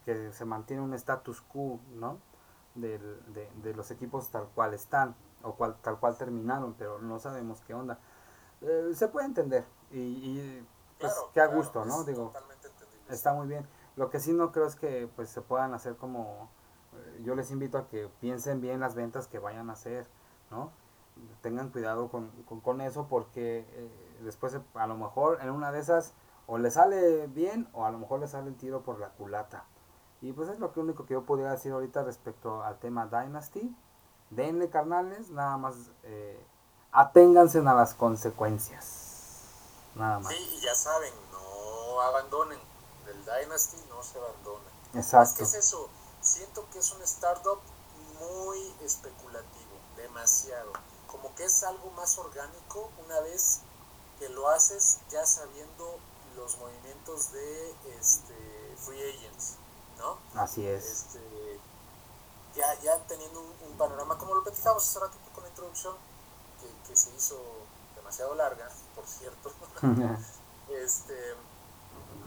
que 0.03 0.33
se 0.33 0.43
mantiene 0.43 0.81
un 0.81 0.93
status 0.93 1.39
quo, 1.41 1.79
¿no? 1.95 2.19
De, 2.75 2.99
de, 3.63 3.73
los 3.73 3.89
equipos 3.91 4.29
tal 4.29 4.49
cual 4.53 4.73
están 4.73 5.15
o 5.43 5.53
cual, 5.53 5.77
tal 5.81 5.99
cual 5.99 6.17
terminaron, 6.17 6.73
pero 6.73 6.99
no 6.99 7.17
sabemos 7.19 7.61
qué 7.61 7.73
onda. 7.73 7.97
Eh, 8.61 8.91
se 8.93 9.07
puede 9.07 9.25
entender 9.27 9.65
y, 9.89 10.59
pues 10.99 11.13
claro, 11.13 11.31
qué 11.33 11.39
a 11.39 11.45
claro, 11.45 11.57
gusto, 11.57 11.85
¿no? 11.85 12.03
Digo, 12.03 12.33
está 13.09 13.33
muy 13.33 13.47
bien. 13.47 13.65
Lo 13.95 14.09
que 14.09 14.19
sí 14.19 14.33
no 14.33 14.51
creo 14.51 14.67
es 14.67 14.75
que 14.75 15.09
pues 15.15 15.29
se 15.29 15.41
puedan 15.41 15.73
hacer 15.73 15.95
como 15.95 16.49
eh, 16.93 17.21
yo 17.23 17.35
les 17.35 17.51
invito 17.51 17.77
a 17.77 17.87
que 17.87 18.09
piensen 18.19 18.59
bien 18.59 18.81
las 18.81 18.95
ventas 18.95 19.27
que 19.27 19.39
vayan 19.39 19.69
a 19.69 19.73
hacer, 19.73 20.07
¿no? 20.51 20.71
Tengan 21.41 21.69
cuidado 21.69 22.09
con, 22.09 22.31
con, 22.43 22.59
con 22.59 22.81
eso 22.81 23.07
porque 23.07 23.65
eh, 23.71 24.06
después 24.21 24.57
a 24.75 24.87
lo 24.87 24.95
mejor 24.95 25.39
en 25.41 25.49
una 25.49 25.71
de 25.71 25.79
esas 25.79 26.13
o 26.47 26.57
le 26.57 26.71
sale 26.71 27.27
bien 27.27 27.69
o 27.73 27.85
a 27.85 27.91
lo 27.91 27.99
mejor 27.99 28.19
le 28.19 28.27
sale 28.27 28.47
el 28.47 28.55
tiro 28.55 28.81
por 28.81 28.99
la 28.99 29.09
culata. 29.09 29.65
Y 30.21 30.31
pues 30.31 30.49
es 30.49 30.59
lo 30.59 30.73
que 30.73 30.79
único 30.79 31.05
que 31.05 31.13
yo 31.13 31.23
podría 31.23 31.51
decir 31.51 31.71
ahorita 31.71 32.03
respecto 32.03 32.63
al 32.63 32.79
tema 32.79 33.05
Dynasty. 33.05 33.75
Denle 34.29 34.69
carnales, 34.69 35.29
nada 35.29 35.57
más 35.57 35.75
eh, 36.03 36.43
aténganse 36.91 37.59
a 37.59 37.73
las 37.73 37.93
consecuencias. 37.93 39.43
Nada 39.95 40.19
más. 40.19 40.33
Sí, 40.33 40.57
y 40.57 40.61
ya 40.61 40.73
saben, 40.73 41.13
no 41.31 42.01
abandonen. 42.01 42.59
Del 43.05 43.23
Dynasty 43.23 43.77
no 43.89 44.01
se 44.03 44.17
abandonen. 44.17 44.67
Exacto. 44.95 45.37
que 45.37 45.43
es 45.43 45.53
eso, 45.53 45.89
siento 46.21 46.65
que 46.71 46.79
es 46.79 46.91
un 46.93 47.01
startup 47.03 47.59
muy 48.19 48.73
especulativo, 48.81 49.77
demasiado. 49.95 50.73
Como 51.07 51.33
que 51.35 51.45
es 51.45 51.63
algo 51.63 51.91
más 51.91 52.17
orgánico 52.17 52.89
una 53.05 53.19
vez 53.21 53.61
que 54.19 54.29
lo 54.29 54.49
haces 54.49 54.99
ya 55.09 55.25
sabiendo 55.25 55.99
los 56.35 56.57
movimientos 56.57 57.31
de 57.31 57.75
este, 57.99 58.75
free 58.77 59.01
agents, 59.01 59.55
¿no? 59.97 60.17
Así 60.39 60.65
es. 60.65 60.85
Este, 60.85 61.59
ya, 62.55 62.79
ya 62.81 62.97
teniendo 63.07 63.39
un, 63.39 63.53
un 63.69 63.77
panorama, 63.77 64.17
como 64.17 64.33
lo 64.35 64.43
platicamos 64.43 64.87
hace 64.87 64.99
ratito 64.99 65.29
con 65.33 65.43
la 65.43 65.49
introducción, 65.49 65.95
que, 66.59 66.89
que 66.89 66.95
se 66.95 67.13
hizo 67.15 67.39
demasiado 67.95 68.35
larga, 68.35 68.69
por 68.95 69.05
cierto, 69.05 69.51
este, 70.69 71.35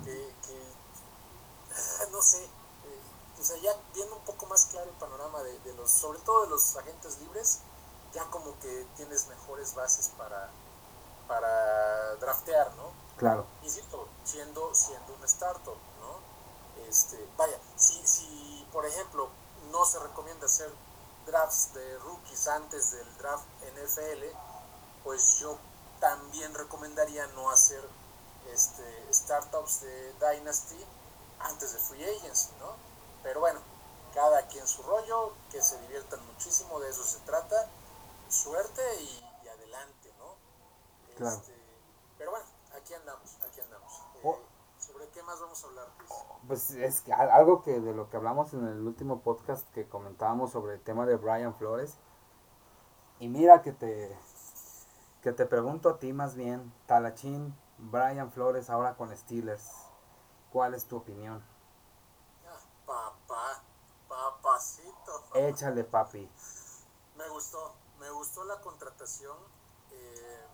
que, 0.04 0.34
que, 0.46 2.10
no 2.12 2.22
sé, 2.22 2.44
eh, 2.44 3.00
o 3.40 3.44
sea, 3.44 3.56
ya 3.58 3.74
viendo 3.94 4.16
un 4.16 4.24
poco 4.24 4.46
más 4.46 4.66
claro 4.66 4.90
el 4.90 4.96
panorama 4.96 5.42
de, 5.42 5.58
de 5.60 5.74
los, 5.74 5.90
sobre 5.90 6.18
todo 6.20 6.42
de 6.44 6.50
los 6.50 6.76
agentes 6.76 7.18
libres, 7.20 7.60
ya 8.12 8.24
como 8.30 8.58
que 8.60 8.86
tienes 8.96 9.28
mejores 9.28 9.74
bases 9.74 10.10
para, 10.18 10.50
para 11.30 12.16
draftear, 12.16 12.74
¿no? 12.74 12.90
claro. 13.16 13.46
Insisto, 13.62 14.08
siendo, 14.24 14.74
siendo 14.74 15.14
un 15.14 15.24
startup, 15.24 15.76
¿no? 16.00 16.88
Este, 16.88 17.24
vaya, 17.36 17.56
si, 17.76 18.04
si 18.04 18.66
por 18.72 18.84
ejemplo 18.84 19.28
no 19.70 19.84
se 19.84 20.00
recomienda 20.00 20.46
hacer 20.46 20.68
drafts 21.26 21.72
de 21.72 21.98
rookies 21.98 22.48
antes 22.48 22.90
del 22.90 23.16
draft 23.18 23.44
NFL, 23.62 24.24
pues 25.04 25.38
yo 25.38 25.56
también 26.00 26.52
recomendaría 26.52 27.24
no 27.28 27.48
hacer 27.50 27.88
este, 28.52 29.14
startups 29.14 29.82
de 29.82 30.12
Dynasty 30.14 30.84
antes 31.38 31.74
de 31.74 31.78
Free 31.78 32.04
Agency, 32.16 32.50
¿no? 32.58 32.72
Pero 33.22 33.38
bueno, 33.38 33.60
cada 34.14 34.48
quien 34.48 34.66
su 34.66 34.82
rollo, 34.82 35.32
que 35.52 35.62
se 35.62 35.78
diviertan 35.82 36.26
muchísimo, 36.26 36.80
de 36.80 36.90
eso 36.90 37.04
se 37.04 37.18
trata, 37.20 37.68
suerte 38.28 38.82
y. 39.00 39.29
Claro. 41.20 41.36
Este, 41.36 41.54
pero 42.18 42.30
bueno, 42.32 42.46
aquí 42.76 42.94
andamos, 42.94 43.36
aquí 43.46 43.60
andamos. 43.60 43.92
Eh, 44.16 44.20
Oh. 44.24 44.38
¿Sobre 44.78 45.08
qué 45.10 45.22
más 45.22 45.38
vamos 45.40 45.62
a 45.62 45.66
hablar? 45.68 45.86
Pues 46.48 46.70
es 46.70 47.00
que 47.02 47.12
al- 47.12 47.30
algo 47.30 47.62
que 47.62 47.80
de 47.80 47.92
lo 47.94 48.08
que 48.08 48.16
hablamos 48.16 48.52
en 48.54 48.66
el 48.66 48.80
último 48.86 49.20
podcast 49.20 49.68
que 49.74 49.86
comentábamos 49.88 50.52
sobre 50.52 50.74
el 50.74 50.80
tema 50.80 51.04
de 51.06 51.16
Brian 51.16 51.54
Flores. 51.54 51.96
Y 53.18 53.28
mira 53.28 53.60
que 53.62 53.72
te 53.72 54.16
que 55.22 55.32
te 55.32 55.44
pregunto 55.44 55.90
a 55.90 55.98
ti 55.98 56.14
más 56.14 56.34
bien, 56.34 56.72
Talachín, 56.86 57.54
Brian 57.76 58.32
Flores 58.32 58.70
ahora 58.70 58.96
con 58.96 59.14
Steelers. 59.14 59.70
¿Cuál 60.50 60.72
es 60.74 60.86
tu 60.86 60.96
opinión? 60.96 61.44
Ah, 62.48 62.58
papá, 62.86 63.62
papacito. 64.08 65.22
Échale, 65.34 65.84
papi. 65.84 66.26
Me 67.16 67.28
gustó, 67.28 67.74
me 67.98 68.08
gustó 68.10 68.44
la 68.44 68.58
contratación. 68.62 69.36
eh, 69.92 70.46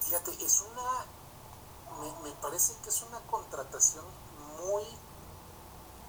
fíjate, 0.00 0.44
es 0.44 0.62
una, 0.62 1.06
me, 2.22 2.30
parece 2.40 2.74
que 2.82 2.88
es 2.88 3.02
una 3.02 3.20
contratación 3.30 4.04
muy 4.62 4.84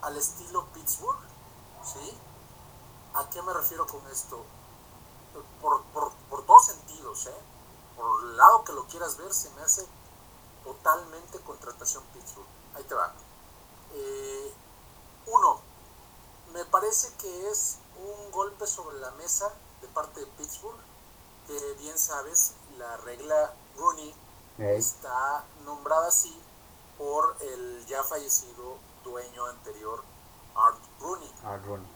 al 0.01 0.17
estilo 0.17 0.65
Pittsburgh, 0.73 1.19
¿sí? 1.83 2.13
¿A 3.13 3.29
qué 3.29 3.41
me 3.41 3.53
refiero 3.53 3.85
con 3.87 4.05
esto? 4.07 4.43
Por, 5.61 5.81
por, 5.93 6.11
por 6.29 6.45
todos 6.45 6.65
sentidos, 6.67 7.27
¿eh? 7.27 7.41
Por 7.95 8.23
el 8.23 8.37
lado 8.37 8.63
que 8.63 8.73
lo 8.73 8.85
quieras 8.87 9.17
ver, 9.17 9.33
se 9.33 9.49
me 9.51 9.61
hace 9.61 9.85
totalmente 10.63 11.39
contratación 11.41 12.03
Pittsburgh. 12.13 12.47
Ahí 12.75 12.83
te 12.83 12.95
va. 12.95 13.13
Eh, 13.93 14.53
uno, 15.25 15.59
me 16.53 16.65
parece 16.65 17.13
que 17.15 17.49
es 17.49 17.77
un 17.97 18.31
golpe 18.31 18.65
sobre 18.67 18.99
la 18.99 19.11
mesa 19.11 19.51
de 19.81 19.87
parte 19.89 20.19
de 20.19 20.27
Pittsburgh, 20.27 20.79
que 21.49 21.73
bien 21.79 21.97
sabes, 21.97 22.53
la 22.77 22.95
regla 22.97 23.51
Rooney 23.75 24.13
Ey, 24.59 24.77
está 24.77 25.43
nombrada 25.65 26.07
así 26.09 26.39
por 26.95 27.35
el 27.41 27.85
ya 27.87 28.03
fallecido 28.03 28.77
dueño 29.03 29.47
anterior, 29.47 30.03
Art 30.55 30.77
Rooney, 30.99 31.31
Rooney. 31.65 31.87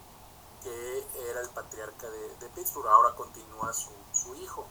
que 0.63 1.07
era 1.29 1.41
el 1.41 1.49
patriarca 1.49 2.09
de, 2.09 2.35
de 2.37 2.49
Pittsburgh, 2.49 2.87
ahora 2.87 3.15
continúa 3.15 3.71
su, 3.73 3.91
su 4.11 4.33
hijo. 4.35 4.65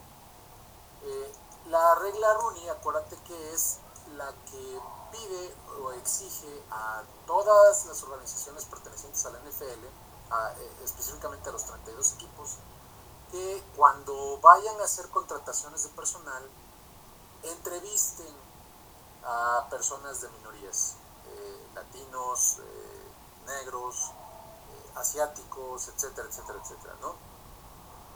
Eh, 1.04 1.32
la 1.68 1.94
regla 1.96 2.34
Rooney, 2.34 2.68
acuérdate 2.68 3.16
que 3.24 3.52
es 3.54 3.78
la 4.16 4.32
que 4.50 4.80
pide 5.12 5.54
o 5.80 5.92
exige 5.92 6.62
a 6.72 7.04
todas 7.28 7.86
las 7.86 8.02
organizaciones 8.02 8.64
pertenecientes 8.64 9.24
a 9.26 9.30
la 9.30 9.38
NFL, 9.38 9.86
a, 10.30 10.52
eh, 10.58 10.72
específicamente 10.82 11.50
a 11.50 11.52
los 11.52 11.64
32 11.66 12.14
equipos, 12.14 12.56
que 13.32 13.64
cuando 13.74 14.38
vayan 14.42 14.78
a 14.80 14.84
hacer 14.84 15.08
contrataciones 15.08 15.82
de 15.82 15.88
personal, 15.88 16.42
entrevisten 17.42 18.32
a 19.24 19.66
personas 19.70 20.20
de 20.20 20.28
minorías, 20.28 20.96
eh, 21.26 21.66
latinos, 21.74 22.58
eh, 22.60 23.12
negros, 23.46 24.10
eh, 24.10 24.92
asiáticos, 24.96 25.88
etcétera, 25.88 26.28
etcétera, 26.28 26.60
etcétera, 26.62 26.94
¿no? 27.00 27.14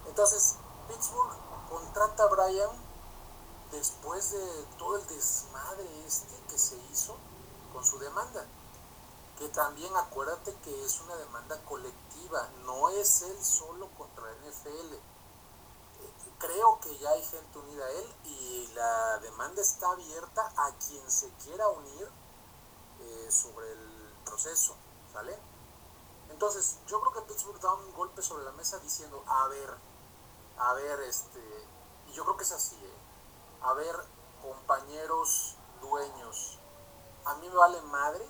Entonces, 0.07 0.57
Pittsburgh 0.87 1.35
contrata 1.71 2.25
a 2.25 2.27
Brian 2.27 2.71
después 3.73 4.33
de 4.33 4.65
todo 4.79 4.97
el 4.97 5.07
desmadre 5.07 6.07
este 6.07 6.37
que 6.49 6.59
se 6.59 6.77
hizo 6.93 7.17
con 7.73 7.85
su 7.85 7.99
demanda. 7.99 8.45
Que 9.39 9.49
también 9.49 9.95
acuérdate 9.97 10.55
que 10.65 10.85
es 10.85 11.01
una 11.01 11.17
demanda 11.17 11.61
colectiva, 11.65 12.49
no 12.65 12.89
es 12.89 13.23
él 13.23 13.45
solo 13.45 13.89
contra 13.99 14.33
NFL. 14.33 14.95
Eh, 14.95 15.01
Creo 16.39 16.81
que 16.81 16.97
ya 16.99 17.11
hay 17.11 17.25
gente 17.25 17.59
unida 17.59 17.85
a 17.85 17.91
él 17.91 18.15
y 18.25 18.71
la 18.75 19.19
demanda 19.19 19.63
está 19.63 19.91
abierta 19.91 20.53
a 20.57 20.73
quien 20.87 21.11
se 21.11 21.31
quiera 21.45 21.67
unir 21.69 22.11
eh, 23.01 23.29
sobre 23.31 23.73
el 23.73 24.15
proceso, 24.25 24.75
¿sale? 25.13 25.39
Entonces, 26.31 26.79
yo 26.87 27.01
creo 27.01 27.13
que 27.15 27.33
Pittsburgh 27.33 27.61
da 27.61 27.73
un 27.73 27.93
golpe 27.95 28.21
sobre 28.21 28.45
la 28.45 28.53
mesa 28.53 28.79
diciendo, 28.81 29.25
a 29.27 29.49
ver, 29.49 29.75
a 30.59 30.75
ver, 30.75 31.01
este, 31.01 31.41
y 32.09 32.13
yo 32.13 32.25
creo 32.25 32.37
que 32.37 32.45
es 32.45 32.53
así, 32.53 32.77
¿eh? 32.77 32.99
a 33.63 33.73
ver, 33.73 33.97
compañeros 34.43 35.57
dueños, 35.81 36.59
a 37.25 37.35
mí 37.37 37.49
me 37.49 37.57
vale 37.57 37.81
madre 37.83 38.27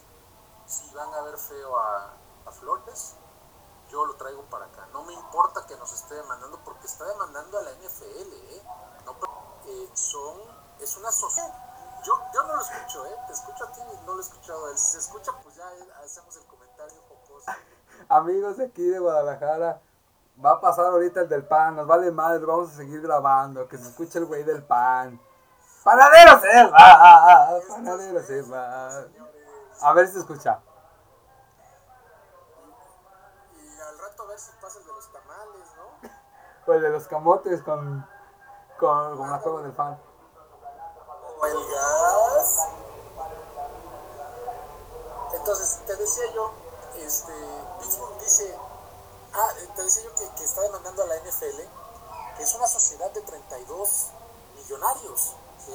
si 0.67 0.95
van 0.95 1.13
a 1.15 1.23
ver 1.23 1.39
feo 1.39 1.79
a, 1.79 2.15
a 2.47 2.53
Flores, 2.53 3.17
yo 3.89 4.05
lo 4.05 4.15
traigo 4.17 4.43
para 4.51 4.67
acá. 4.67 4.87
No 4.93 5.05
me 5.05 5.13
importa 5.13 5.65
que 5.67 5.77
nos 5.77 5.93
esté 5.93 6.15
demandando 6.15 6.59
porque 6.65 6.87
está 6.87 7.05
demandando 7.05 7.59
a 7.59 7.63
la 7.63 7.71
NFL, 7.73 8.33
¿eh? 8.33 8.63
No, 9.05 9.13
eh, 9.67 9.91
son, 9.95 10.41
es 10.81 10.97
una 10.97 11.11
sociedad. 11.11 11.53
Yo, 12.03 12.13
yo 12.35 12.43
no 12.43 12.57
lo 12.57 12.63
escucho, 12.63 13.07
¿eh? 13.07 13.17
Te 13.27 13.33
escucho 13.33 13.65
a 13.65 13.73
ti 13.73 13.81
y 13.81 14.07
no 14.07 14.15
lo 14.15 14.19
he 14.19 14.23
escuchado 14.23 14.67
a 14.67 14.71
él. 14.71 14.79
Si 14.79 14.93
se 14.93 14.99
escucha, 14.99 15.33
pues 15.43 15.57
ya 15.57 15.69
hacemos 16.05 16.37
el 16.37 16.45
comentario 16.47 17.01
jocoso. 17.09 17.51
Amigos 18.09 18.57
de 18.57 18.67
aquí 18.67 18.83
de 18.83 18.99
Guadalajara, 18.99 19.81
va 20.45 20.53
a 20.53 20.61
pasar 20.61 20.87
ahorita 20.87 21.21
el 21.21 21.29
del 21.29 21.45
pan, 21.47 21.77
nos 21.77 21.87
vale 21.87 22.11
madre, 22.11 22.45
vamos 22.45 22.73
a 22.73 22.77
seguir 22.77 23.01
grabando, 23.01 23.67
que 23.69 23.79
se 23.79 23.89
escuche 23.89 24.19
el 24.19 24.27
güey 24.27 24.43
del 24.45 24.63
pan. 24.63 25.21
¡Panadero 25.83 26.41
se 26.41 26.65
va! 26.65 27.61
¡Panadero 27.69 28.23
se 28.23 28.43
va! 28.43 29.05
A 29.83 29.93
ver 29.93 30.07
si 30.07 30.15
se 30.15 30.19
escucha. 30.21 30.61
y 33.55 33.81
al 33.81 33.99
rato 33.99 34.23
a 34.23 34.27
ver 34.27 34.39
si 34.39 34.51
pasa 34.61 34.79
el 34.79 34.87
de 34.87 34.93
los 34.93 35.13
tamales, 35.13 35.69
¿no? 35.77 36.11
O 36.67 36.73
el 36.73 36.83
de 36.83 36.91
los 36.91 37.07
camotes 37.07 37.63
con, 37.63 38.07
con, 38.79 39.17
con 39.17 39.31
la 39.31 39.39
juego 39.39 39.63
del 39.63 39.73
fan. 39.73 39.99
O 41.41 41.47
el 41.47 41.71
gas. 41.71 42.69
Entonces, 45.35 45.83
te 45.87 45.97
decía 45.97 46.25
yo, 46.35 46.53
este, 46.97 47.33
Pittsburgh 47.79 48.19
dice, 48.19 48.59
ah, 49.35 49.49
te 49.77 49.83
decía 49.83 50.05
yo 50.05 50.15
que, 50.15 50.29
que 50.35 50.45
está 50.45 50.63
demandando 50.63 51.03
a 51.03 51.07
la 51.07 51.17
NFL, 51.19 51.61
que 52.37 52.43
es 52.43 52.55
una 52.55 52.67
sociedad 52.67 53.11
de 53.13 53.21
32 53.21 54.11
millonarios, 54.57 55.37
¿sí? 55.65 55.75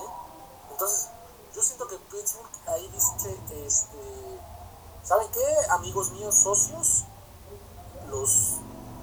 Entonces, 0.71 1.09
yo 1.53 1.61
siento 1.61 1.87
que 1.87 1.97
Pittsburgh 1.97 2.49
ahí 2.67 2.87
dice, 2.89 3.37
este, 3.65 4.39
¿saben 5.03 5.27
qué? 5.31 5.45
Amigos 5.71 6.11
míos, 6.11 6.35
socios, 6.35 7.03
los 8.09 8.57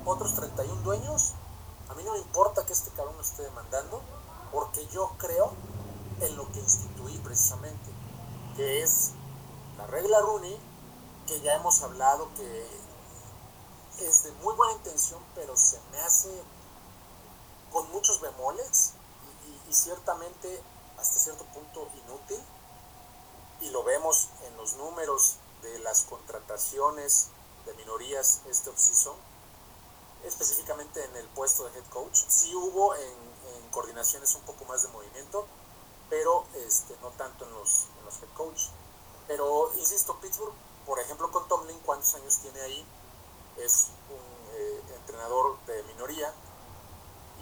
otros 0.05 0.35
31 0.35 0.83
dueños, 0.83 1.35
a 1.88 1.95
mí 1.95 2.02
no 2.05 2.12
me 2.12 2.19
importa 2.19 2.64
que 2.64 2.73
este 2.73 2.90
cabrón 2.90 3.17
me 3.17 3.23
esté 3.23 3.43
demandando, 3.43 4.00
porque 4.52 4.87
yo 4.88 5.11
creo 5.19 5.52
en 6.21 6.37
lo 6.37 6.50
que 6.52 6.61
instituí 6.61 7.17
precisamente, 7.19 7.90
que 8.57 8.83
es 8.83 9.12
la 9.76 9.87
regla 9.87 10.21
Rooney, 10.21 10.59
que 11.26 11.40
ya 11.40 11.55
hemos 11.55 11.83
hablado 11.83 12.28
que 12.35 12.67
es 14.00 14.25
de 14.25 14.33
muy 14.43 14.55
buena 14.55 14.75
intención, 14.75 15.21
pero 15.35 15.57
se 15.57 15.78
me 15.90 15.99
hace 16.00 16.31
con 17.73 17.90
muchos 17.93 18.21
bemoles 18.21 18.93
y, 19.69 19.73
ciertamente 19.73 20.62
hasta 20.99 21.19
cierto 21.19 21.45
punto 21.47 21.88
inútil. 22.05 22.40
Y 23.61 23.71
lo 23.71 23.83
vemos 23.83 24.28
en 24.47 24.57
los 24.57 24.75
números 24.75 25.37
de 25.62 25.78
las 25.81 26.02
contrataciones 26.02 27.28
de 27.67 27.75
minorías 27.75 28.43
este 28.49 28.71
offseason, 28.71 29.17
específicamente 30.25 31.05
en 31.05 31.17
el 31.17 31.26
puesto 31.28 31.64
de 31.64 31.78
head 31.78 31.87
coach. 31.90 32.25
Sí 32.28 32.55
hubo 32.55 32.95
en, 32.95 33.28
coordinaciones 33.71 34.35
un 34.35 34.43
poco 34.43 34.64
más 34.64 34.83
de 34.83 34.88
movimiento, 34.88 35.47
pero 36.09 36.45
este, 36.55 36.97
no 37.02 37.11
tanto 37.11 37.45
en 37.45 37.52
los, 37.52 37.87
en 37.99 38.05
los 38.05 38.14
head 38.23 38.35
coach. 38.37 38.62
Pero 39.26 39.71
insisto, 39.75 40.19
Pittsburgh, 40.21 40.55
por 40.87 40.99
ejemplo, 41.00 41.31
con 41.31 41.47
Tomlin, 41.49 41.78
¿cuántos 41.81 42.14
años 42.14 42.38
tiene 42.38 42.61
ahí? 42.61 42.87
Es 43.59 43.88
un 44.09 44.57
eh, 44.57 44.83
entrenador 44.97 45.59
de 45.67 45.83
minoría 45.83 46.33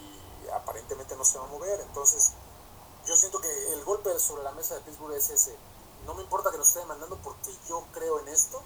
y 0.01 0.49
aparentemente 0.49 1.15
no 1.15 1.25
se 1.25 1.39
va 1.39 1.45
a 1.45 1.49
mover. 1.49 1.81
Entonces, 1.81 2.33
yo 3.07 3.17
siento 3.17 3.41
que 3.41 3.73
el 3.73 3.85
golpe 3.85 4.19
sobre 4.19 4.43
la 4.43 4.53
mesa 4.53 4.75
de 4.75 4.81
Pittsburgh 4.81 5.15
es 5.15 5.31
ese. 5.31 5.57
No 6.05 6.15
me 6.15 6.23
importa 6.23 6.51
que 6.51 6.59
nos 6.59 6.69
esté 6.69 6.81
demandando 6.81 7.17
porque 7.23 7.57
yo 7.69 7.85
creo 7.93 8.21
en 8.21 8.29
esto 8.29 8.61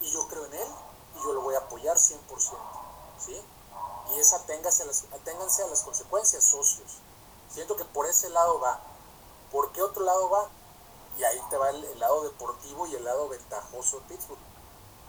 y 0.00 0.10
yo 0.10 0.26
creo 0.28 0.44
en 0.46 0.54
él 0.54 0.68
y 1.16 1.22
yo 1.22 1.32
lo 1.32 1.42
voy 1.42 1.54
a 1.54 1.58
apoyar 1.58 1.96
100%. 1.96 2.18
¿sí? 3.18 3.40
Y 4.10 4.18
esa 4.18 4.44
ténganse 4.46 4.82
a, 4.82 4.86
las, 4.86 5.04
a 5.04 5.68
las 5.68 5.82
consecuencias, 5.82 6.42
socios. 6.42 6.98
Siento 7.52 7.76
que 7.76 7.84
por 7.84 8.06
ese 8.06 8.28
lado 8.30 8.58
va. 8.58 8.80
¿Por 9.52 9.70
qué 9.72 9.82
otro 9.82 10.04
lado 10.04 10.30
va? 10.30 10.48
Y 11.16 11.24
ahí 11.24 11.40
te 11.50 11.56
va 11.56 11.70
el, 11.70 11.98
lado 11.98 12.22
deportivo 12.22 12.86
y 12.86 12.94
el 12.96 13.04
lado 13.04 13.28
ventajoso 13.28 14.00
de 14.00 14.06
Pittsburgh. 14.06 14.40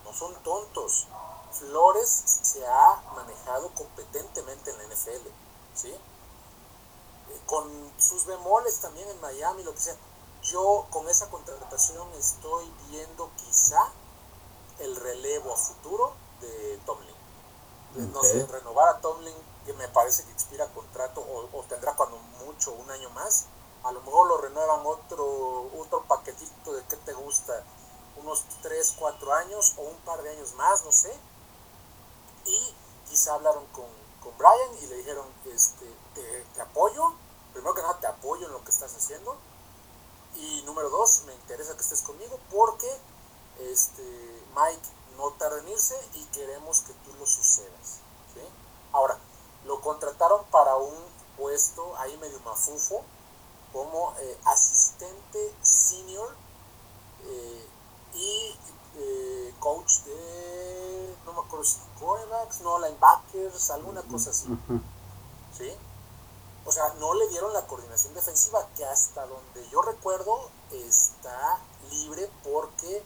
No 0.03 0.13
son 0.13 0.35
tontos. 0.43 1.07
Flores 1.51 2.09
se 2.09 2.65
ha 2.65 3.01
manejado 3.15 3.73
competentemente 3.73 4.71
en 4.71 4.77
la 4.77 4.95
NFL. 4.95 5.27
¿sí? 5.73 5.95
Con 7.45 7.91
sus 7.97 8.25
bemoles 8.25 8.79
también 8.79 9.07
en 9.09 9.19
Miami, 9.21 9.63
lo 9.63 9.73
que 9.73 9.81
sea. 9.81 9.95
Yo 10.43 10.87
con 10.89 11.07
esa 11.09 11.29
contratación 11.29 12.07
estoy 12.13 12.71
viendo 12.89 13.29
quizá 13.37 13.91
el 14.79 14.95
relevo 14.95 15.53
a 15.53 15.57
futuro 15.57 16.13
de 16.41 16.79
Tomlin. 16.85 17.15
No 18.13 18.23
sé, 18.23 18.45
renovar 18.47 18.95
a 18.95 19.01
Tomlin, 19.01 19.35
que 19.65 19.73
me 19.73 19.87
parece 19.89 20.23
que 20.23 20.31
expira 20.31 20.65
contrato 20.73 21.21
o 21.21 21.63
tendrá 21.67 21.93
cuando 21.95 22.17
mucho 22.45 22.71
un 22.71 22.89
año 22.89 23.09
más 23.11 23.45
a 23.83 23.91
lo 23.91 24.01
mejor 24.01 24.27
lo 24.27 24.37
renuevan 24.37 24.85
otro, 24.85 25.69
otro 25.79 26.03
paquetito 26.03 26.73
de 26.73 26.83
qué 26.85 26.97
te 26.97 27.13
gusta, 27.13 27.63
unos 28.17 28.45
3, 28.61 28.95
4 28.99 29.33
años 29.33 29.73
o 29.77 29.81
un 29.81 29.97
par 29.97 30.21
de 30.21 30.29
años 30.29 30.53
más, 30.53 30.83
no 30.85 30.91
sé. 30.91 31.11
Y 32.45 32.75
quizá 33.09 33.33
hablaron 33.33 33.65
con, 33.67 33.87
con 34.21 34.37
Brian 34.37 34.83
y 34.83 34.87
le 34.87 34.95
dijeron, 34.97 35.25
este, 35.45 35.85
te, 36.13 36.61
apoyo, 36.61 37.13
primero 37.53 37.73
que 37.73 37.81
nada 37.81 37.99
te 37.99 38.07
apoyo 38.07 38.45
en 38.47 38.53
lo 38.53 38.63
que 38.63 38.71
estás 38.71 38.95
haciendo. 38.95 39.35
Y 40.35 40.63
número 40.65 40.89
dos, 40.89 41.23
me 41.25 41.33
interesa 41.33 41.75
que 41.75 41.81
estés 41.81 42.01
conmigo 42.01 42.39
porque 42.51 42.89
este, 43.59 44.03
Mike 44.55 44.87
no 45.17 45.31
tarda 45.31 45.59
en 45.59 45.67
irse 45.69 45.95
y 46.13 46.23
queremos 46.25 46.81
que 46.81 46.93
tú 46.93 47.13
lo 47.19 47.25
sucedas. 47.25 47.99
Ahora, 48.93 49.17
lo 49.65 49.79
contrataron 49.79 50.43
para 50.51 50.75
un 50.75 50.93
puesto 51.37 51.95
ahí 51.97 52.17
medio 52.17 52.39
mafufo, 52.41 53.03
como 53.71 54.13
eh, 54.19 54.37
asistente 54.45 55.55
senior 55.61 56.35
eh, 57.23 57.65
y 58.13 58.55
eh, 58.97 59.53
coach 59.59 60.01
de, 60.03 61.15
no 61.25 61.33
me 61.33 61.39
acuerdo 61.39 61.63
si 61.63 61.77
quarterbacks, 61.99 62.61
no, 62.61 62.79
linebackers, 62.79 63.69
alguna 63.71 64.01
cosa 64.03 64.31
así. 64.31 64.47
¿Sí? 65.57 65.71
O 66.65 66.71
sea, 66.71 66.93
no 66.99 67.13
le 67.15 67.27
dieron 67.29 67.53
la 67.53 67.65
coordinación 67.65 68.13
defensiva, 68.13 68.67
que 68.75 68.85
hasta 68.85 69.25
donde 69.25 69.67
yo 69.69 69.81
recuerdo 69.81 70.49
está 70.71 71.59
libre 71.89 72.29
porque 72.43 73.03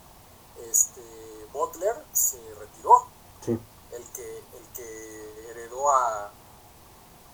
este 0.69 1.47
Butler 1.53 1.95
se 2.13 2.39
retiró. 2.55 3.07
El 3.47 4.03
que, 4.11 4.37
el 4.37 4.67
que 4.75 5.51
heredó 5.51 5.89
a, 5.89 6.31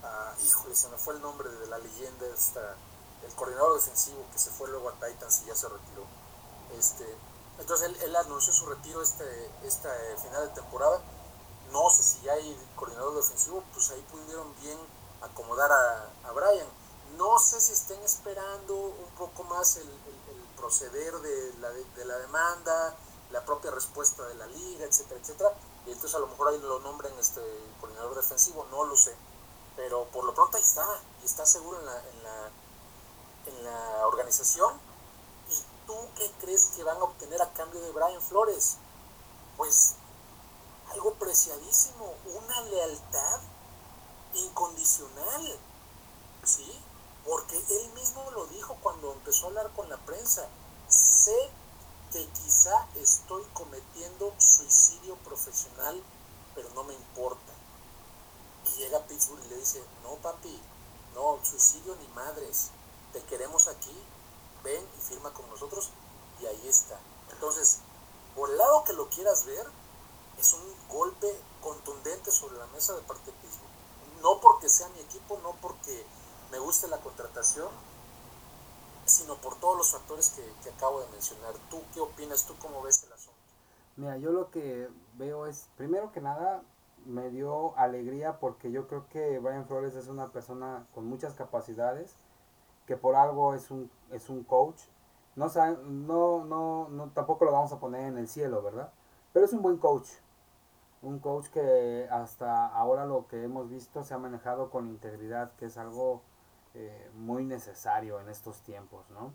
a, 0.03 0.35
híjole, 0.45 0.75
se 0.75 0.89
me 0.89 0.97
fue 0.97 1.15
el 1.15 1.21
nombre 1.21 1.49
de 1.49 1.67
la 1.67 1.79
leyenda 1.79 2.27
esta 2.27 2.75
el 3.25 3.33
coordinador 3.35 3.75
defensivo 3.75 4.25
que 4.31 4.39
se 4.39 4.49
fue 4.49 4.69
luego 4.69 4.89
a 4.89 4.93
Titans 4.93 5.41
y 5.43 5.45
ya 5.47 5.55
se 5.55 5.69
retiró. 5.69 6.05
Este, 6.77 7.05
entonces 7.59 7.91
él, 8.01 8.15
anunció 8.15 8.53
su 8.53 8.65
retiro 8.65 9.01
este, 9.01 9.51
este 9.63 9.89
final 10.23 10.47
de 10.47 10.55
temporada. 10.55 11.01
No 11.71 11.89
sé 11.89 12.03
si 12.03 12.21
ya 12.21 12.33
hay 12.33 12.57
coordinador 12.75 13.15
defensivo, 13.15 13.63
pues 13.73 13.91
ahí 13.91 14.03
pudieron 14.11 14.53
bien 14.61 14.77
acomodar 15.21 15.71
a, 15.71 16.09
a 16.27 16.31
Brian. 16.31 16.67
No 17.17 17.37
sé 17.39 17.59
si 17.61 17.73
estén 17.73 18.01
esperando 18.03 18.75
un 18.75 19.15
poco 19.17 19.43
más 19.43 19.77
el, 19.77 19.89
proceder 20.57 21.13
de 21.21 21.53
la, 21.59 21.69
de 21.71 22.05
la, 22.05 22.17
demanda, 22.19 22.95
la 23.31 23.43
propia 23.43 23.71
respuesta 23.71 24.27
de 24.27 24.35
la 24.35 24.45
liga, 24.45 24.85
etcétera, 24.85 25.19
etcétera. 25.19 25.53
Y 25.87 25.91
entonces 25.91 26.15
a 26.15 26.19
lo 26.19 26.27
mejor 26.27 26.49
ahí 26.49 26.59
lo 26.59 26.79
nombren 26.81 27.17
este 27.17 27.41
coordinador 27.79 28.15
defensivo, 28.15 28.65
no 28.69 28.83
lo 28.83 28.95
sé. 28.95 29.15
Pero 29.75 30.05
por 30.05 30.23
lo 30.23 30.35
pronto 30.35 30.57
ahí 30.57 30.63
está, 30.63 30.85
y 31.23 31.25
está 31.25 31.45
seguro 31.47 31.79
en 31.79 31.85
la, 31.87 31.97
en 31.97 32.23
la 32.23 32.51
en 33.45 33.63
la 33.63 34.07
organización. 34.07 34.73
¿Y 35.49 35.87
tú 35.87 35.95
qué 36.15 36.31
crees 36.41 36.67
que 36.75 36.83
van 36.83 36.97
a 36.97 37.03
obtener 37.03 37.41
a 37.41 37.53
cambio 37.53 37.81
de 37.81 37.91
Brian 37.91 38.21
Flores? 38.21 38.77
Pues 39.57 39.95
algo 40.91 41.13
preciadísimo, 41.15 42.13
una 42.25 42.61
lealtad 42.61 43.39
¿sí? 46.43 46.71
Porque 47.25 47.57
él 47.57 47.93
mismo 47.93 48.29
lo 48.31 48.47
dijo 48.47 48.75
cuando 48.81 49.13
empezó 49.13 49.45
a 49.45 49.49
hablar 49.49 49.71
con 49.75 49.89
la 49.89 49.97
prensa. 49.97 50.47
Sé 50.87 51.49
que 52.11 52.27
quizá 52.29 52.87
estoy 52.95 53.43
cometiendo 53.53 54.33
suicidio 54.37 55.15
profesional, 55.17 56.01
pero 56.55 56.69
no 56.75 56.83
me 56.83 56.93
importa. 56.93 57.53
Y 58.65 58.79
llega 58.79 59.05
Pittsburgh 59.07 59.43
y 59.45 59.49
le 59.49 59.57
dice, 59.57 59.83
no 60.03 60.15
papi, 60.15 60.59
no, 61.13 61.39
suicidio 61.43 61.95
ni 61.95 62.07
madres 62.09 62.71
te 63.11 63.21
queremos 63.23 63.67
aquí, 63.67 63.95
ven 64.63 64.87
y 64.97 65.01
firma 65.01 65.33
con 65.33 65.49
nosotros 65.49 65.89
y 66.39 66.45
ahí 66.45 66.67
está. 66.67 66.99
Entonces, 67.31 67.79
por 68.35 68.49
el 68.49 68.57
lado 68.57 68.83
que 68.83 68.93
lo 68.93 69.09
quieras 69.09 69.45
ver, 69.45 69.67
es 70.39 70.53
un 70.53 70.75
golpe 70.89 71.27
contundente 71.61 72.31
sobre 72.31 72.57
la 72.57 72.65
mesa 72.67 72.93
de 72.93 73.01
parte 73.01 73.25
de 73.25 73.37
Pittsburgh. 73.37 73.70
No 74.21 74.39
porque 74.41 74.69
sea 74.69 74.87
mi 74.89 74.99
equipo, 74.99 75.39
no 75.43 75.53
porque 75.61 76.05
me 76.51 76.59
guste 76.59 76.87
la 76.87 76.97
contratación, 76.97 77.69
sino 79.05 79.35
por 79.35 79.55
todos 79.59 79.77
los 79.77 79.91
factores 79.91 80.29
que, 80.31 80.43
que 80.63 80.69
acabo 80.69 81.01
de 81.01 81.07
mencionar. 81.09 81.53
¿Tú 81.69 81.81
qué 81.93 81.99
opinas? 81.99 82.45
¿Tú 82.45 82.55
cómo 82.59 82.81
ves 82.81 83.03
el 83.03 83.13
asunto? 83.13 83.39
Mira, 83.97 84.17
yo 84.17 84.31
lo 84.31 84.51
que 84.51 84.89
veo 85.17 85.45
es, 85.47 85.67
primero 85.75 86.11
que 86.11 86.21
nada, 86.21 86.63
me 87.05 87.29
dio 87.29 87.77
alegría 87.77 88.39
porque 88.39 88.71
yo 88.71 88.87
creo 88.87 89.07
que 89.09 89.39
Brian 89.39 89.65
Flores 89.65 89.95
es 89.95 90.07
una 90.07 90.31
persona 90.31 90.85
con 90.93 91.05
muchas 91.05 91.33
capacidades 91.33 92.13
que 92.85 92.97
por 92.97 93.15
algo 93.15 93.53
es 93.53 93.71
un, 93.71 93.91
es 94.11 94.29
un 94.29 94.43
coach. 94.43 94.81
No, 95.35 95.47
no, 95.47 96.43
no, 96.43 96.89
no, 96.89 97.09
tampoco 97.13 97.45
lo 97.45 97.51
vamos 97.51 97.71
a 97.71 97.79
poner 97.79 98.07
en 98.07 98.17
el 98.17 98.27
cielo, 98.27 98.61
¿verdad? 98.61 98.91
Pero 99.33 99.45
es 99.45 99.53
un 99.53 99.61
buen 99.61 99.77
coach. 99.77 100.07
Un 101.01 101.19
coach 101.19 101.47
que 101.47 102.07
hasta 102.11 102.67
ahora 102.67 103.05
lo 103.05 103.27
que 103.27 103.43
hemos 103.43 103.69
visto 103.69 104.03
se 104.03 104.13
ha 104.13 104.19
manejado 104.19 104.69
con 104.69 104.87
integridad, 104.87 105.51
que 105.53 105.65
es 105.65 105.77
algo 105.77 106.21
eh, 106.73 107.09
muy 107.15 107.43
necesario 107.43 108.19
en 108.19 108.29
estos 108.29 108.61
tiempos, 108.61 109.09
¿no? 109.09 109.33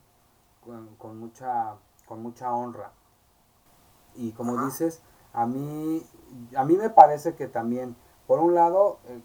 Con, 0.98 1.18
mucha, 1.18 1.76
con 2.06 2.22
mucha 2.22 2.52
honra. 2.52 2.92
Y 4.14 4.32
como 4.32 4.64
dices, 4.64 5.02
a 5.32 5.46
mí, 5.46 6.04
a 6.56 6.64
mí 6.64 6.76
me 6.76 6.90
parece 6.90 7.34
que 7.34 7.46
también, 7.46 7.94
por 8.26 8.38
un 8.40 8.54
lado, 8.54 8.98
eh, 9.06 9.20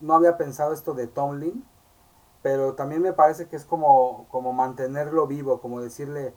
no 0.00 0.14
había 0.14 0.36
pensado 0.36 0.72
esto 0.72 0.94
de 0.94 1.06
Tomlin, 1.06 1.64
pero 2.42 2.74
también 2.74 3.02
me 3.02 3.12
parece 3.12 3.48
que 3.48 3.56
es 3.56 3.64
como, 3.64 4.26
como 4.30 4.52
mantenerlo 4.52 5.26
vivo, 5.26 5.60
como 5.60 5.80
decirle, 5.80 6.34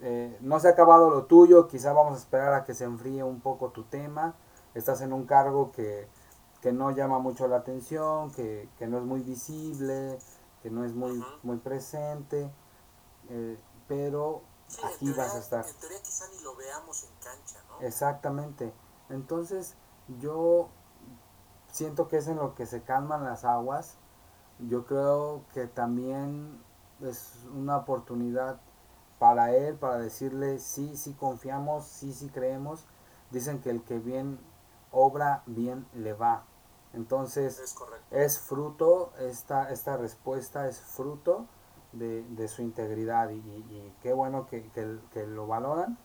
eh, 0.00 0.36
no 0.40 0.60
se 0.60 0.68
ha 0.68 0.72
acabado 0.72 1.10
lo 1.10 1.24
tuyo, 1.24 1.66
quizá 1.66 1.92
vamos 1.92 2.14
a 2.14 2.18
esperar 2.18 2.54
a 2.54 2.64
que 2.64 2.74
se 2.74 2.84
enfríe 2.84 3.24
un 3.24 3.40
poco 3.40 3.70
tu 3.70 3.84
tema, 3.84 4.34
estás 4.76 5.00
en 5.00 5.12
un 5.12 5.26
cargo 5.26 5.72
que, 5.72 6.08
no 6.72 6.90
llama 6.90 7.20
mucho 7.20 7.46
la 7.46 7.58
atención, 7.58 8.32
que, 8.32 8.68
no 8.80 8.98
es 8.98 9.04
muy 9.04 9.20
visible, 9.20 10.18
que 10.62 10.70
no 10.70 10.84
es 10.84 10.94
muy, 10.94 11.24
muy 11.44 11.58
presente, 11.58 12.50
eh, 13.28 13.56
pero 13.86 14.42
aquí 14.84 15.12
vas 15.12 15.34
a 15.36 15.38
estar. 15.38 15.64
En 15.64 15.74
teoría 15.76 16.02
quizá 16.02 16.24
ni 16.34 16.42
lo 16.42 16.56
veamos 16.56 17.04
en 17.04 17.10
cancha, 17.22 17.62
¿no? 17.68 17.86
Exactamente. 17.86 18.72
Entonces, 19.10 19.74
yo 20.18 20.68
siento 21.70 22.08
que 22.08 22.16
es 22.16 22.26
en 22.26 22.36
lo 22.36 22.56
que 22.56 22.66
se 22.66 22.82
calman 22.82 23.24
las 23.24 23.44
aguas. 23.44 23.94
Yo 24.58 24.86
creo 24.86 25.44
que 25.54 25.68
también 25.68 26.60
es 27.00 27.34
una 27.54 27.76
oportunidad 27.76 28.60
para 29.20 29.54
él, 29.54 29.76
para 29.76 29.98
decirle, 29.98 30.58
sí, 30.58 30.96
sí 30.96 31.12
confiamos, 31.12 31.86
sí, 31.86 32.12
sí 32.12 32.28
creemos. 32.28 32.84
Dicen 33.30 33.60
que 33.60 33.70
el 33.70 33.82
que 33.82 34.00
bien 34.00 34.40
obra, 34.96 35.42
bien 35.46 35.86
le 35.94 36.14
va. 36.14 36.44
Entonces, 36.94 37.76
es, 38.10 38.38
fruto, 38.38 39.12
esta, 39.18 39.70
esta 39.70 39.98
respuesta 39.98 40.66
es 40.66 40.80
fruto 40.80 41.46
de, 41.92 42.48
su 42.48 42.62
integridad 42.62 43.30
y, 43.30 43.92
qué 44.00 44.14
bueno 44.14 44.46
que, 44.46 45.26
lo 45.26 45.46
valoran. 45.46 45.98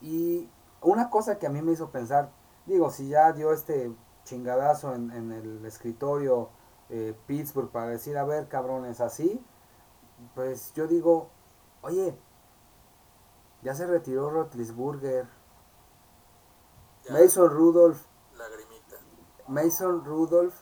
Y 0.00 0.48
una 0.80 1.10
cosa 1.10 1.38
que 1.38 1.46
a 1.46 1.50
mí 1.50 1.60
me 1.60 1.72
hizo 1.72 1.90
pensar, 1.90 2.30
digo, 2.64 2.90
si 2.90 3.08
ya 3.08 3.32
dio 3.32 3.52
este 3.52 3.92
chingadazo 4.24 4.94
en, 4.94 5.32
el 5.32 5.64
escritorio 5.66 6.48
eh, 6.88 7.14
Pittsburgh 7.26 7.70
para 7.70 7.88
decir, 7.88 8.16
a 8.16 8.24
ver, 8.24 8.48
cabrones, 8.48 9.02
así, 9.02 9.44
pues 10.34 10.72
yo 10.74 10.86
digo, 10.86 11.28
oye, 11.82 12.16
ya 13.62 13.74
se 13.74 13.86
retiró 13.86 14.30
Rotlisburger, 14.30 15.26
Mason 17.10 17.50
Rudolph, 17.50 17.98
Mason 19.48 20.04
Rudolph, 20.04 20.54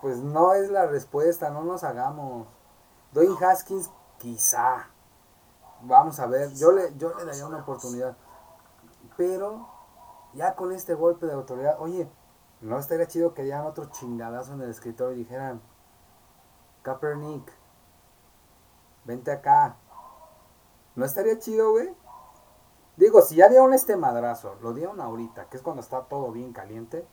pues 0.00 0.18
no 0.18 0.54
es 0.54 0.70
la 0.70 0.86
respuesta, 0.86 1.50
no 1.50 1.64
nos 1.64 1.82
hagamos. 1.84 2.46
Dwayne 3.12 3.36
Haskins, 3.44 3.90
quizá. 4.18 4.88
Vamos 5.82 6.20
a 6.20 6.26
ver, 6.26 6.52
yo 6.54 6.72
le, 6.72 6.96
yo 6.96 7.12
le 7.14 7.24
daría 7.24 7.46
una 7.46 7.58
oportunidad. 7.58 8.16
Pero 9.16 9.68
ya 10.34 10.54
con 10.54 10.72
este 10.72 10.94
golpe 10.94 11.26
de 11.26 11.32
autoridad, 11.32 11.76
oye, 11.80 12.08
no 12.60 12.78
estaría 12.78 13.06
chido 13.06 13.34
que 13.34 13.42
dieran 13.42 13.66
otro 13.66 13.86
chingadazo 13.86 14.52
en 14.52 14.62
el 14.62 14.70
escritorio 14.70 15.14
y 15.14 15.20
dijeran, 15.20 15.60
Kaepernick, 16.82 17.50
vente 19.04 19.32
acá. 19.32 19.76
¿No 20.94 21.04
estaría 21.04 21.38
chido, 21.38 21.72
güey? 21.72 21.94
Digo, 23.00 23.22
si 23.22 23.36
ya 23.36 23.48
dieron 23.48 23.72
este 23.72 23.96
madrazo, 23.96 24.56
lo 24.60 24.74
dieron 24.74 25.00
ahorita, 25.00 25.46
que 25.46 25.56
es 25.56 25.62
cuando 25.62 25.80
está 25.80 26.02
todo 26.02 26.30
bien 26.32 26.52
caliente, 26.52 27.08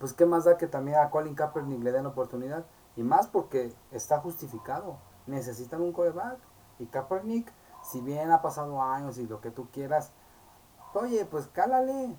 pues 0.00 0.12
qué 0.12 0.26
más 0.26 0.42
da 0.42 0.58
que 0.58 0.66
también 0.66 0.98
a 0.98 1.10
Colin 1.10 1.36
Kaepernick 1.36 1.80
le 1.84 1.92
den 1.92 2.06
oportunidad. 2.06 2.66
Y 2.96 3.04
más 3.04 3.28
porque 3.28 3.72
está 3.92 4.18
justificado. 4.18 4.98
Necesitan 5.28 5.80
un 5.80 5.92
coreback. 5.92 6.40
Y 6.80 6.86
Kaepernick, 6.86 7.52
si 7.84 8.00
bien 8.00 8.32
ha 8.32 8.42
pasado 8.42 8.82
años 8.82 9.16
y 9.18 9.28
lo 9.28 9.40
que 9.40 9.52
tú 9.52 9.68
quieras, 9.70 10.10
oye, 10.92 11.24
pues 11.24 11.46
cálale. 11.46 12.18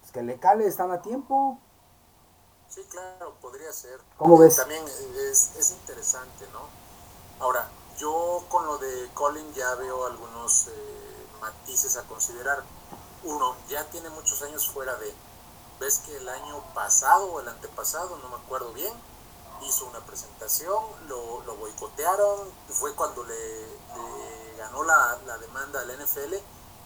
Pues 0.00 0.12
que 0.12 0.22
le 0.22 0.40
cale, 0.40 0.66
están 0.66 0.92
a 0.92 1.02
tiempo. 1.02 1.58
Sí, 2.68 2.80
claro, 2.90 3.34
podría 3.42 3.70
ser. 3.70 4.00
¿Cómo 4.16 4.38
ves? 4.38 4.56
También 4.56 4.82
es, 5.30 5.76
interesante, 5.78 6.46
¿no? 6.54 6.60
Ahora, 7.44 7.68
yo 7.98 8.46
con 8.48 8.64
lo 8.64 8.78
de 8.78 9.10
Colin 9.12 9.52
ya 9.52 9.74
veo 9.74 10.06
algunos 10.06 10.68
eh, 10.68 11.12
matices 11.42 11.96
a 11.98 12.04
considerar. 12.04 12.62
Uno, 13.24 13.54
ya 13.68 13.84
tiene 13.90 14.08
muchos 14.08 14.40
años 14.42 14.66
fuera 14.68 14.94
de... 14.96 15.14
Ves 15.78 15.98
que 16.06 16.16
el 16.16 16.28
año 16.28 16.62
pasado 16.74 17.26
o 17.26 17.40
el 17.40 17.48
antepasado, 17.48 18.16
no 18.18 18.28
me 18.28 18.36
acuerdo 18.36 18.72
bien, 18.72 18.92
hizo 19.66 19.84
una 19.86 20.00
presentación, 20.00 20.84
lo, 21.08 21.42
lo 21.42 21.56
boicotearon, 21.56 22.48
fue 22.68 22.94
cuando 22.94 23.24
le, 23.24 23.36
ganó 24.56 24.84
la, 24.84 25.38
demanda 25.40 25.80
al 25.80 25.88
NFL 25.88 26.34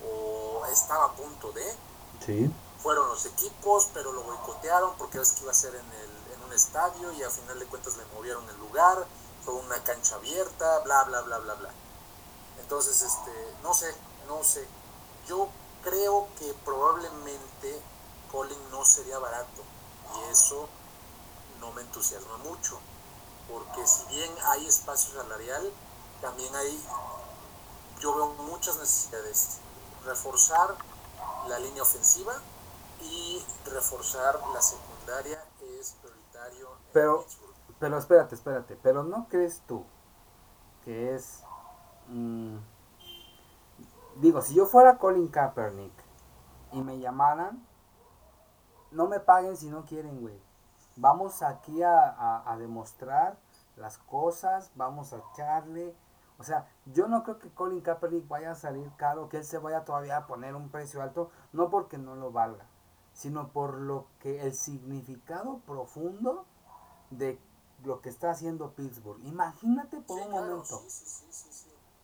o 0.05 0.65
estaba 0.67 1.07
a 1.07 1.13
punto 1.13 1.53
de. 1.53 1.77
Sí. 2.25 2.51
Fueron 2.83 3.09
los 3.09 3.27
equipos, 3.27 3.89
pero 3.93 4.13
lo 4.13 4.23
boicotearon 4.23 4.97
porque 4.97 5.21
es 5.21 5.33
que 5.33 5.43
iba 5.43 5.53
a 5.53 5.55
ser 5.55 5.75
en, 5.75 5.93
el, 5.93 6.35
en 6.35 6.43
un 6.45 6.53
estadio 6.53 7.13
y 7.13 7.23
a 7.23 7.31
final 7.31 7.59
de 7.59 7.67
cuentas 7.67 7.97
le 7.97 8.05
movieron 8.15 8.49
el 8.49 8.57
lugar, 8.59 9.07
fue 9.45 9.55
una 9.55 9.83
cancha 9.83 10.15
abierta, 10.17 10.81
bla, 10.81 11.05
bla, 11.05 11.21
bla, 11.23 11.39
bla, 11.39 11.55
bla. 11.55 11.71
Entonces, 12.61 13.03
este, 13.03 13.55
no 13.63 13.75
sé, 13.75 13.95
no 14.27 14.43
sé. 14.43 14.67
Yo 15.27 15.49
creo 15.83 16.29
que 16.39 16.55
probablemente 16.65 17.81
Colin 18.31 18.59
no 18.71 18.85
sería 18.85 19.19
barato 19.19 19.63
y 20.17 20.31
eso 20.31 20.69
no 21.61 21.73
me 21.73 21.83
entusiasma 21.83 22.37
mucho, 22.39 22.79
porque 23.51 23.87
si 23.87 24.05
bien 24.15 24.31
hay 24.47 24.67
espacio 24.67 25.15
salarial, 25.15 25.73
también 26.21 26.55
hay, 26.55 26.85
yo 28.01 28.15
veo 28.15 28.29
muchas 28.45 28.77
necesidades. 28.79 29.59
Reforzar 30.05 30.77
la 31.49 31.59
línea 31.59 31.83
ofensiva 31.83 32.35
y 33.01 33.45
reforzar 33.65 34.41
la 34.55 34.63
secundaria 34.63 35.45
es 35.81 35.97
prioritario. 36.01 36.69
Pero, 36.93 37.27
pero 37.81 37.99
espérate, 37.99 38.35
espérate, 38.35 38.77
pero 38.83 39.03
¿no 39.03 39.27
crees 39.29 39.63
tú 39.67 39.85
que 40.85 41.15
es... 41.15 41.41
Mm, 42.09 42.59
digo, 44.21 44.43
si 44.43 44.55
yo 44.55 44.67
fuera 44.67 44.99
Colin 44.99 45.29
Kaepernick 45.29 45.93
y 46.73 46.83
me 46.83 46.99
llamaran, 46.99 47.67
no 48.91 49.07
me 49.07 49.21
paguen 49.21 49.57
si 49.57 49.69
no 49.69 49.85
quieren, 49.85 50.21
güey. 50.21 50.41
Vamos 50.97 51.43
aquí 51.43 51.83
a, 51.83 52.57
demostrar 52.59 53.39
las 53.77 53.99
cosas, 53.99 54.71
vamos 54.75 55.13
a 55.13 55.19
echarle. 55.19 55.95
O 56.39 56.45
sea, 56.45 56.69
yo 56.87 57.09
no 57.09 57.23
creo 57.23 57.39
que 57.39 57.51
Colin 57.51 57.83
Kaepernick 57.83 58.27
vaya 58.29 58.53
a 58.53 58.55
salir 58.55 58.91
caro, 58.97 59.29
que 59.29 59.39
él 59.39 59.45
se 59.45 59.59
vaya 59.59 59.85
todavía 59.85 60.17
a 60.17 60.27
poner 60.27 60.55
un 60.55 60.71
precio 60.71 61.03
alto, 61.03 61.31
no 61.53 61.69
porque 61.69 61.99
no 61.99 62.15
lo 62.15 62.33
valga, 62.33 62.67
sino 63.13 63.49
por 63.49 63.75
lo 63.75 64.07
que 64.21 64.43
el 64.43 64.55
significado 64.55 65.59
profundo 65.67 66.47
de 67.11 67.39
lo 67.85 68.01
que 68.01 68.09
está 68.09 68.31
haciendo 68.31 68.73
Pittsburgh. 68.73 69.23
Imagínate 69.25 70.01
por 70.01 70.19
un 70.21 70.31
momento. 70.31 70.83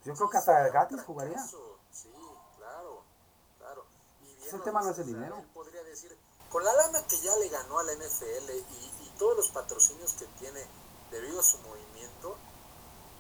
yo 0.05 0.15
creo 0.15 0.31
que 0.31 0.37
hasta 0.37 0.69
gratis 0.69 1.03
jugaría. 1.03 1.39
Ese 4.53 4.65
tema 4.65 4.83
no 4.83 4.91
es 4.91 4.99
el 4.99 5.07
dinero. 5.07 5.43
podría 5.55 5.83
decir, 5.85 6.15
con 6.51 6.63
la 6.63 6.75
lana 6.75 7.07
que 7.07 7.19
ya 7.21 7.35
le 7.37 7.49
ganó 7.49 7.79
a 7.79 7.85
la 7.85 7.95
NFL 7.95 8.51
y, 8.51 8.93
todos 9.19 9.37
los 9.37 9.49
patrocinios 9.49 10.15
que 10.15 10.27
tiene 10.41 10.61
debido 11.13 11.39
a 11.39 11.43
su 11.45 11.57
movimiento, 11.59 12.37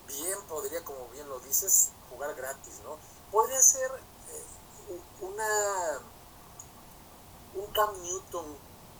bien 0.08 0.36
podría, 0.48 0.84
como 0.84 1.06
bien 1.08 1.28
lo 1.28 1.38
dices, 1.40 1.90
jugar 2.10 2.34
gratis, 2.34 2.80
¿no? 2.82 2.98
Podría 3.30 3.62
ser 3.62 3.88
eh, 3.88 5.00
una 5.20 6.00
un 7.54 7.66
Cam 7.72 8.02
Newton 8.02 8.44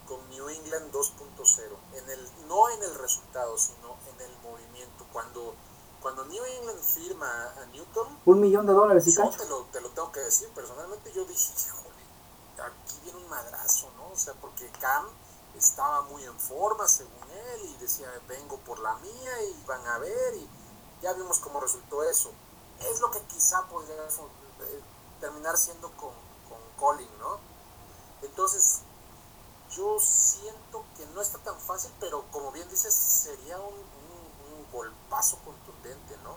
con 0.06 0.30
New 0.30 0.48
England 0.48 0.92
2.0, 0.92 1.76
en 1.94 2.10
el, 2.10 2.28
no 2.46 2.70
en 2.70 2.82
el 2.84 2.94
resultado, 2.94 3.58
sino 3.58 3.96
en 4.06 4.20
el 4.20 4.38
movimiento. 4.42 5.04
Cuando, 5.12 5.54
cuando 6.00 6.24
New 6.26 6.44
England 6.44 6.82
firma 6.82 7.26
a 7.60 7.66
Newton, 7.66 8.20
un 8.26 8.40
millón 8.40 8.66
de 8.66 8.74
dólares 8.74 9.06
y 9.08 9.12
yo 9.12 9.28
te 9.30 9.48
lo, 9.48 9.64
te 9.72 9.80
lo 9.80 9.88
tengo 9.90 10.12
que 10.12 10.20
decir, 10.20 10.48
personalmente 10.54 11.12
yo 11.12 11.24
dije, 11.24 11.52
aquí 12.60 13.00
viene 13.02 13.18
un 13.18 13.28
madrazo, 13.28 13.90
¿no? 13.96 14.12
O 14.12 14.16
sea, 14.16 14.34
porque 14.34 14.70
Cam 14.80 15.06
estaba 15.56 16.02
muy 16.02 16.24
en 16.24 16.38
forma 16.38 16.88
según 16.88 17.30
él 17.30 17.60
y 17.64 17.76
decía, 17.76 18.08
vengo 18.28 18.56
por 18.58 18.78
la 18.80 18.94
mía 18.96 19.42
y 19.42 19.64
van 19.66 19.86
a 19.86 19.98
ver 19.98 20.34
y 20.34 20.48
ya 21.02 21.12
vimos 21.12 21.38
cómo 21.38 21.60
resultó 21.60 22.02
eso. 22.04 22.30
Es 22.80 23.00
lo 23.00 23.10
que 23.10 23.20
quizá 23.22 23.66
podría 23.68 23.94
eh, 23.94 24.82
terminar 25.20 25.56
siendo 25.56 25.90
con, 25.92 26.14
con 26.48 26.58
Colin, 26.78 27.18
¿no? 27.18 27.38
Entonces, 28.22 28.80
yo 29.70 29.98
siento 30.00 30.84
que 30.96 31.06
no 31.06 31.20
está 31.20 31.38
tan 31.38 31.58
fácil, 31.58 31.92
pero 32.00 32.24
como 32.30 32.52
bien 32.52 32.68
dices, 32.68 32.94
sería 32.94 33.58
un, 33.58 33.74
un, 33.74 34.54
un 34.58 34.72
golpazo 34.72 35.38
contundente, 35.44 36.16
¿no? 36.22 36.36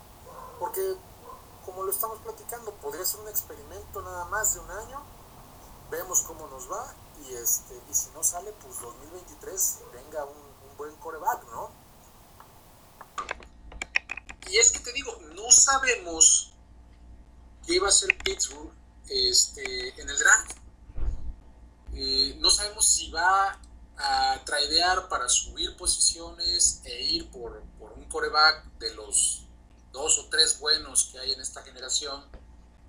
Porque, 0.60 0.96
como 1.66 1.84
lo 1.84 1.92
estamos 1.92 2.20
platicando, 2.20 2.72
podría 2.76 3.06
ser 3.06 3.20
un 3.20 3.28
experimento 3.28 4.02
nada 4.02 4.26
más 4.26 4.54
de 4.54 4.60
un 4.62 4.72
año 4.72 5.15
vemos 5.90 6.22
cómo 6.22 6.48
nos 6.48 6.70
va 6.72 6.94
y 7.28 7.34
este 7.34 7.80
y 7.90 7.94
si 7.94 8.10
no 8.12 8.24
sale 8.24 8.52
pues 8.62 8.80
2023 8.82 9.80
venga 9.94 10.26
un, 10.26 10.46
buen 10.78 10.94
coreback 10.98 11.46
no 11.52 11.72
y 14.50 14.58
es 14.58 14.72
que 14.72 14.80
te 14.80 14.92
digo 14.92 15.18
no 15.34 15.50
sabemos 15.52 16.54
qué 17.66 17.76
iba 17.76 17.88
a 17.88 17.92
ser 17.92 18.18
Pittsburgh 18.18 18.74
este 19.10 20.02
en 20.02 20.10
el 20.10 20.18
draft. 20.18 20.52
Eh, 21.94 22.36
no 22.40 22.50
sabemos 22.50 22.86
si 22.88 23.12
va 23.12 23.60
a 23.98 24.42
tradear 24.46 25.08
para 25.08 25.30
subir 25.30 25.78
posiciones 25.78 26.82
e 26.84 27.04
ir 27.04 27.32
por, 27.32 27.64
por 27.80 27.94
un 27.94 28.06
coreback 28.06 28.66
de 28.80 28.94
los 28.96 29.48
dos 29.94 30.18
o 30.20 30.26
tres 30.30 30.60
buenos 30.60 31.10
que 31.12 31.20
hay 31.20 31.32
en 31.32 31.40
esta 31.40 31.64
generación 31.64 32.26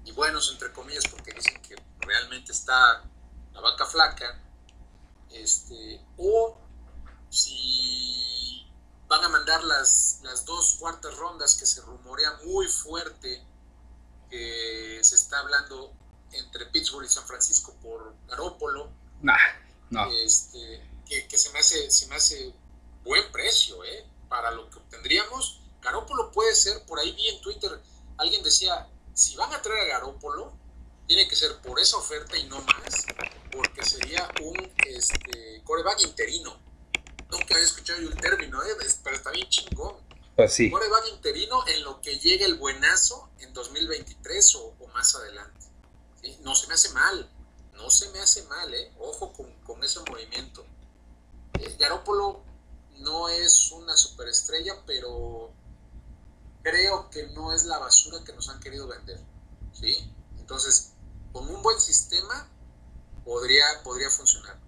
y 0.04 0.10
buenos 0.10 0.50
entre 0.50 0.72
comillas 0.72 1.04
porque 1.08 1.32
dicen 1.32 1.62
que 1.62 1.76
realmente 2.06 2.52
está 2.52 3.04
la 3.52 3.60
vaca 3.60 3.86
flaca, 3.86 4.40
este, 5.30 6.00
o 6.16 6.56
si 7.30 8.66
van 9.08 9.24
a 9.24 9.28
mandar 9.28 9.62
las, 9.64 10.20
las 10.22 10.44
dos 10.44 10.76
cuartas 10.78 11.16
rondas 11.16 11.54
que 11.54 11.66
se 11.66 11.80
rumorea 11.82 12.38
muy 12.44 12.66
fuerte 12.68 13.44
que 14.30 14.98
se 15.02 15.14
está 15.14 15.38
hablando 15.38 15.92
entre 16.32 16.66
Pittsburgh 16.66 17.06
y 17.06 17.08
San 17.08 17.26
Francisco 17.26 17.74
por 17.82 18.14
Garópolo. 18.26 18.90
Nah, 19.22 19.36
no. 19.90 20.10
Este, 20.12 20.82
que, 21.06 21.38
se, 21.38 21.50
me 21.50 21.60
hace, 21.60 21.90
se 21.90 22.06
me 22.08 22.16
hace 22.16 22.52
buen 23.04 23.30
precio, 23.32 23.82
¿eh? 23.84 24.06
Para 24.28 24.50
lo 24.50 24.68
que 24.70 24.78
obtendríamos. 24.78 25.60
Garópolo 25.80 26.32
puede 26.32 26.54
ser, 26.54 26.84
por 26.86 26.98
ahí 26.98 27.12
vi 27.12 27.28
en 27.28 27.40
Twitter, 27.40 27.80
alguien 28.18 28.42
decía, 28.42 28.88
si 29.14 29.36
van 29.36 29.52
a 29.52 29.62
traer 29.62 29.82
a 29.82 29.98
Garópolo, 29.98 30.52
tiene 31.06 31.28
que 31.28 31.36
ser 31.36 31.56
por 31.58 31.78
esa 31.78 31.96
oferta 31.96 32.36
y 32.36 32.44
no 32.44 32.60
más, 32.62 33.06
porque 33.52 33.84
sería 33.84 34.28
un 34.42 34.72
este, 34.86 35.62
coreback 35.64 36.00
interino. 36.02 36.58
Nunca 37.30 37.54
había 37.54 37.66
escuchado 37.66 38.00
yo 38.00 38.08
el 38.08 38.16
término, 38.16 38.62
¿eh? 38.62 38.76
pero 39.02 39.16
está 39.16 39.30
bien 39.30 39.48
chingón. 39.48 39.96
Pues 40.34 40.52
sí. 40.52 40.70
Coreback 40.70 41.08
interino 41.12 41.66
en 41.66 41.84
lo 41.84 42.00
que 42.00 42.18
llegue 42.18 42.44
el 42.44 42.56
buenazo 42.56 43.30
en 43.38 43.52
2023 43.52 44.54
o, 44.56 44.74
más 44.92 45.14
adelante. 45.14 45.66
No 46.40 46.54
se 46.54 46.66
me 46.66 46.74
hace 46.74 46.90
mal, 46.90 47.30
no 47.74 47.90
se 47.90 48.08
me 48.10 48.18
hace 48.18 48.42
mal, 48.44 48.72
¿eh? 48.74 48.92
Ojo 48.98 49.32
con, 49.32 49.84
ese 49.84 50.00
movimiento. 50.00 50.64
Eh, 51.58 51.76
Garópolo 51.78 52.42
no 52.98 53.28
es 53.28 53.70
una 53.72 53.96
superestrella, 53.96 54.82
pero 54.86 55.52
creo 56.62 57.08
que 57.10 57.28
no 57.28 57.52
es 57.52 57.64
la 57.64 57.78
basura 57.78 58.24
que 58.24 58.32
nos 58.32 58.48
han 58.48 58.58
querido 58.60 58.88
vender. 58.88 59.20
¿sí? 59.72 60.10
Entonces, 60.38 60.92
con 61.36 61.54
un 61.54 61.62
buen 61.62 61.78
sistema 61.78 62.48
podría, 63.22 63.66
podría 63.84 64.08
funcionar. 64.08 64.58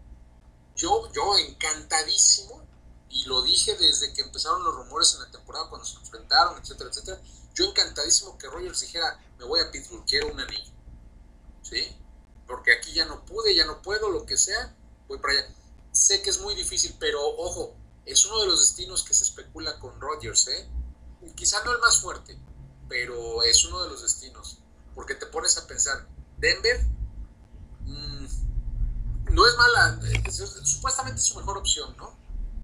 Yo, 0.76 1.10
yo 1.14 1.38
encantadísimo, 1.38 2.62
y 3.08 3.24
lo 3.24 3.40
dije 3.40 3.74
desde 3.78 4.12
que 4.12 4.20
empezaron 4.20 4.62
los 4.62 4.74
rumores 4.74 5.14
en 5.14 5.20
la 5.20 5.30
temporada 5.30 5.70
cuando 5.70 5.86
se 5.86 5.96
enfrentaron, 5.96 6.60
etcétera, 6.60 6.90
etcétera, 6.90 7.22
yo 7.54 7.64
encantadísimo 7.64 8.36
que 8.36 8.48
Rogers 8.48 8.80
dijera, 8.80 9.18
me 9.38 9.46
voy 9.46 9.60
a 9.60 9.70
Pittsburgh, 9.70 10.04
quiero 10.06 10.30
un 10.30 10.40
anillo. 10.40 10.70
¿Sí? 11.62 11.96
Porque 12.46 12.74
aquí 12.74 12.92
ya 12.92 13.06
no 13.06 13.24
pude, 13.24 13.56
ya 13.56 13.64
no 13.64 13.80
puedo, 13.80 14.10
lo 14.10 14.26
que 14.26 14.36
sea, 14.36 14.76
voy 15.08 15.18
para 15.20 15.38
allá. 15.38 15.48
Sé 15.92 16.20
que 16.20 16.28
es 16.28 16.38
muy 16.40 16.54
difícil, 16.54 16.94
pero 17.00 17.18
ojo, 17.38 17.74
es 18.04 18.26
uno 18.26 18.42
de 18.42 18.46
los 18.46 18.60
destinos 18.60 19.04
que 19.04 19.14
se 19.14 19.24
especula 19.24 19.78
con 19.78 19.98
Rogers, 19.98 20.48
¿eh? 20.48 20.68
Quizá 21.34 21.64
no 21.64 21.72
el 21.72 21.78
más 21.78 22.02
fuerte, 22.02 22.38
pero 22.90 23.42
es 23.42 23.64
uno 23.64 23.82
de 23.84 23.88
los 23.88 24.02
destinos. 24.02 24.58
Porque 24.94 25.14
te 25.14 25.26
pones 25.26 25.56
a 25.56 25.66
pensar, 25.66 26.06
Denver 26.38 26.86
mm, 27.84 28.26
no 29.34 29.46
es 29.46 29.56
mala, 29.56 30.00
supuestamente 30.64 31.20
es 31.20 31.26
su 31.26 31.36
mejor 31.36 31.58
opción, 31.58 31.96
¿no? 31.96 32.16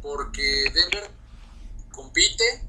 Porque 0.02 0.70
Denver 0.72 1.10
compite, 1.92 2.68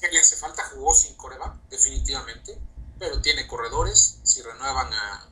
que 0.00 0.08
le 0.08 0.20
hace 0.20 0.36
falta, 0.36 0.62
jugó 0.74 0.94
sin 0.94 1.14
coreback, 1.16 1.68
definitivamente, 1.68 2.58
pero 2.98 3.20
tiene 3.20 3.46
corredores, 3.46 4.20
si 4.22 4.42
renuevan 4.42 4.92
a, 4.92 5.28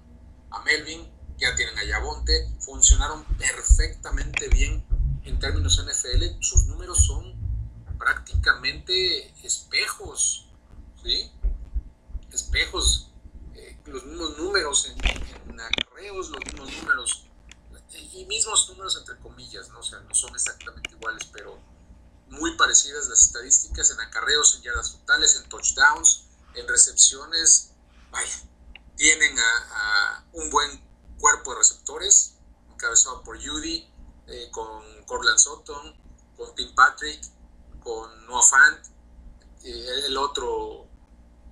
a 0.50 0.62
Melvin, 0.62 1.11
ya 1.38 1.54
tienen 1.54 1.78
a 1.78 1.85
Yabonte, 1.85 2.50
funcionaron 2.61 3.24
perfectamente 3.37 4.48
bien 4.48 4.85
en 5.24 5.38
términos 5.38 5.83
NFL, 5.85 6.40
sus 6.40 6.64
números 6.64 7.07
son 7.07 7.35
prácticamente 7.98 9.28
espejos, 9.44 10.48
¿sí? 11.02 11.31
Espejos 12.33 13.08
los 13.88 14.05
mismos 14.05 14.38
números 14.38 14.87
en, 14.87 15.61
acarreos, 15.61 16.31
los 16.31 16.44
mismos 16.44 16.72
números, 16.81 17.24
y 17.90 18.24
mismos 18.27 18.68
números 18.68 18.96
entre 18.98 19.18
comillas, 19.18 19.68
¿no? 19.70 19.81
O 19.81 19.83
sea, 19.83 20.01
no 20.01 20.14
son 20.14 20.35
exactamente 20.35 20.90
iguales, 20.90 21.29
pero 21.33 21.59
muy 22.29 22.57
parecidas 22.57 23.09
las 23.09 23.22
estadísticas 23.22 23.90
en 23.90 24.01
acarreos, 24.01 24.57
en 24.57 24.62
yardas 24.62 24.92
totales, 24.92 25.37
en 25.37 25.48
touchdowns, 25.48 26.27
en 26.55 26.68
recepciones. 26.68 27.70
Vaya, 28.11 28.42
tienen 28.96 29.38
a, 29.38 30.24
un 30.33 30.51
buen 30.51 30.83
cuerpo 31.18 31.53
de 31.53 31.59
receptores, 31.59 32.35
encabezado 32.70 33.22
por 33.22 33.37
Judy, 33.42 33.90
eh, 34.27 34.48
con 34.51 34.83
Corland 35.07 35.38
Sutton, 35.38 35.96
con 36.37 36.55
Tim 36.55 36.74
Patrick, 36.74 37.22
con 37.81 38.27
Noah 38.27 38.42
Fant, 38.42 38.87
eh, 39.64 40.05
el 40.07 40.16
otro 40.16 40.88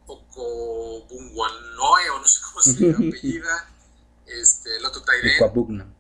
Okobungwanoe, 0.06 2.10
o 2.10 2.18
no 2.20 2.28
sé 2.28 2.40
cómo 2.42 2.62
se 2.62 2.90
apellida, 2.92 3.68
este, 4.26 4.76
el 4.76 4.84
otro 4.84 5.02
Tyden, 5.02 5.96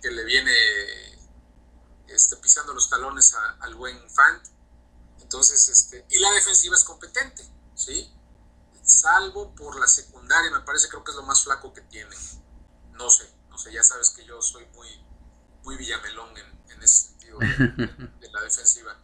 que 0.00 0.10
le 0.10 0.24
viene 0.24 0.52
este, 2.08 2.36
pisando 2.36 2.72
los 2.74 2.90
talones 2.90 3.34
al 3.60 3.74
buen 3.74 3.98
Fant. 4.10 4.46
Entonces, 5.20 5.68
este, 5.68 6.04
y 6.10 6.18
la 6.18 6.30
defensiva 6.32 6.74
es 6.74 6.84
competente, 6.84 7.48
¿sí? 7.74 8.12
Salvo 8.82 9.54
por 9.54 9.78
la 9.78 9.86
secundaria, 9.86 10.50
me 10.50 10.60
parece, 10.60 10.88
creo 10.88 11.04
que 11.04 11.12
es 11.12 11.16
lo 11.16 11.22
más 11.22 11.44
flaco 11.44 11.72
que 11.72 11.82
tiene. 11.82 12.16
No 12.92 13.08
sé, 13.10 13.30
no 13.48 13.56
sé, 13.58 13.72
ya 13.72 13.84
sabes 13.84 14.10
que 14.10 14.24
yo 14.24 14.42
soy 14.42 14.66
muy, 14.74 14.88
muy 15.62 15.76
villamelón 15.76 16.36
en, 16.36 16.82
ese 16.82 17.08
sentido 17.08 17.38
de 18.20 18.30
la 18.32 18.40
defensiva. 18.40 18.98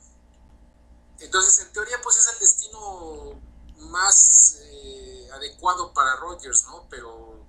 Entonces, 1.20 1.66
en 1.66 1.72
teoría, 1.72 2.00
pues 2.02 2.16
es 2.16 2.26
el 2.32 2.40
destino 2.40 3.40
más 3.78 4.58
eh, 4.60 5.28
adecuado 5.32 5.92
para 5.92 6.16
Rogers, 6.16 6.64
¿no? 6.64 6.86
Pero 6.88 7.46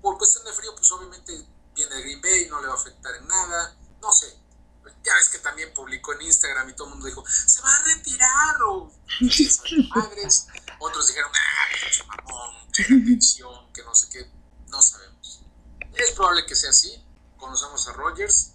por 0.00 0.18
cuestión 0.18 0.44
de 0.44 0.52
frío, 0.52 0.74
pues 0.74 0.90
obviamente 0.92 1.46
viene 1.74 1.94
de 1.94 2.02
Green 2.02 2.20
Bay, 2.20 2.48
no 2.48 2.60
le 2.60 2.68
va 2.68 2.74
a 2.74 2.76
afectar 2.76 3.14
en 3.14 3.26
nada, 3.26 3.76
no 4.00 4.12
sé. 4.12 4.38
Ya 5.02 5.14
ves 5.14 5.28
que 5.30 5.38
también 5.38 5.72
publicó 5.72 6.12
en 6.14 6.22
Instagram 6.22 6.68
y 6.68 6.74
todo 6.74 6.88
el 6.88 6.94
mundo 6.94 7.06
dijo, 7.06 7.24
se 7.26 7.62
va 7.62 7.74
a 7.74 7.84
retirar 7.84 8.62
o 8.68 8.92
madres. 9.94 10.46
Otros 10.78 11.06
dijeron, 11.06 11.30
ah, 11.34 12.04
mamón, 12.06 12.72
que 12.72 12.82
atención, 12.82 13.72
que 13.72 13.82
no 13.82 13.94
sé 13.94 14.08
qué, 14.10 14.30
no 14.68 14.82
sabemos. 14.82 15.42
Es 15.94 16.12
probable 16.12 16.46
que 16.46 16.56
sea 16.56 16.70
así, 16.70 17.04
conocemos 17.38 17.86
a 17.88 17.92
Rogers, 17.92 18.52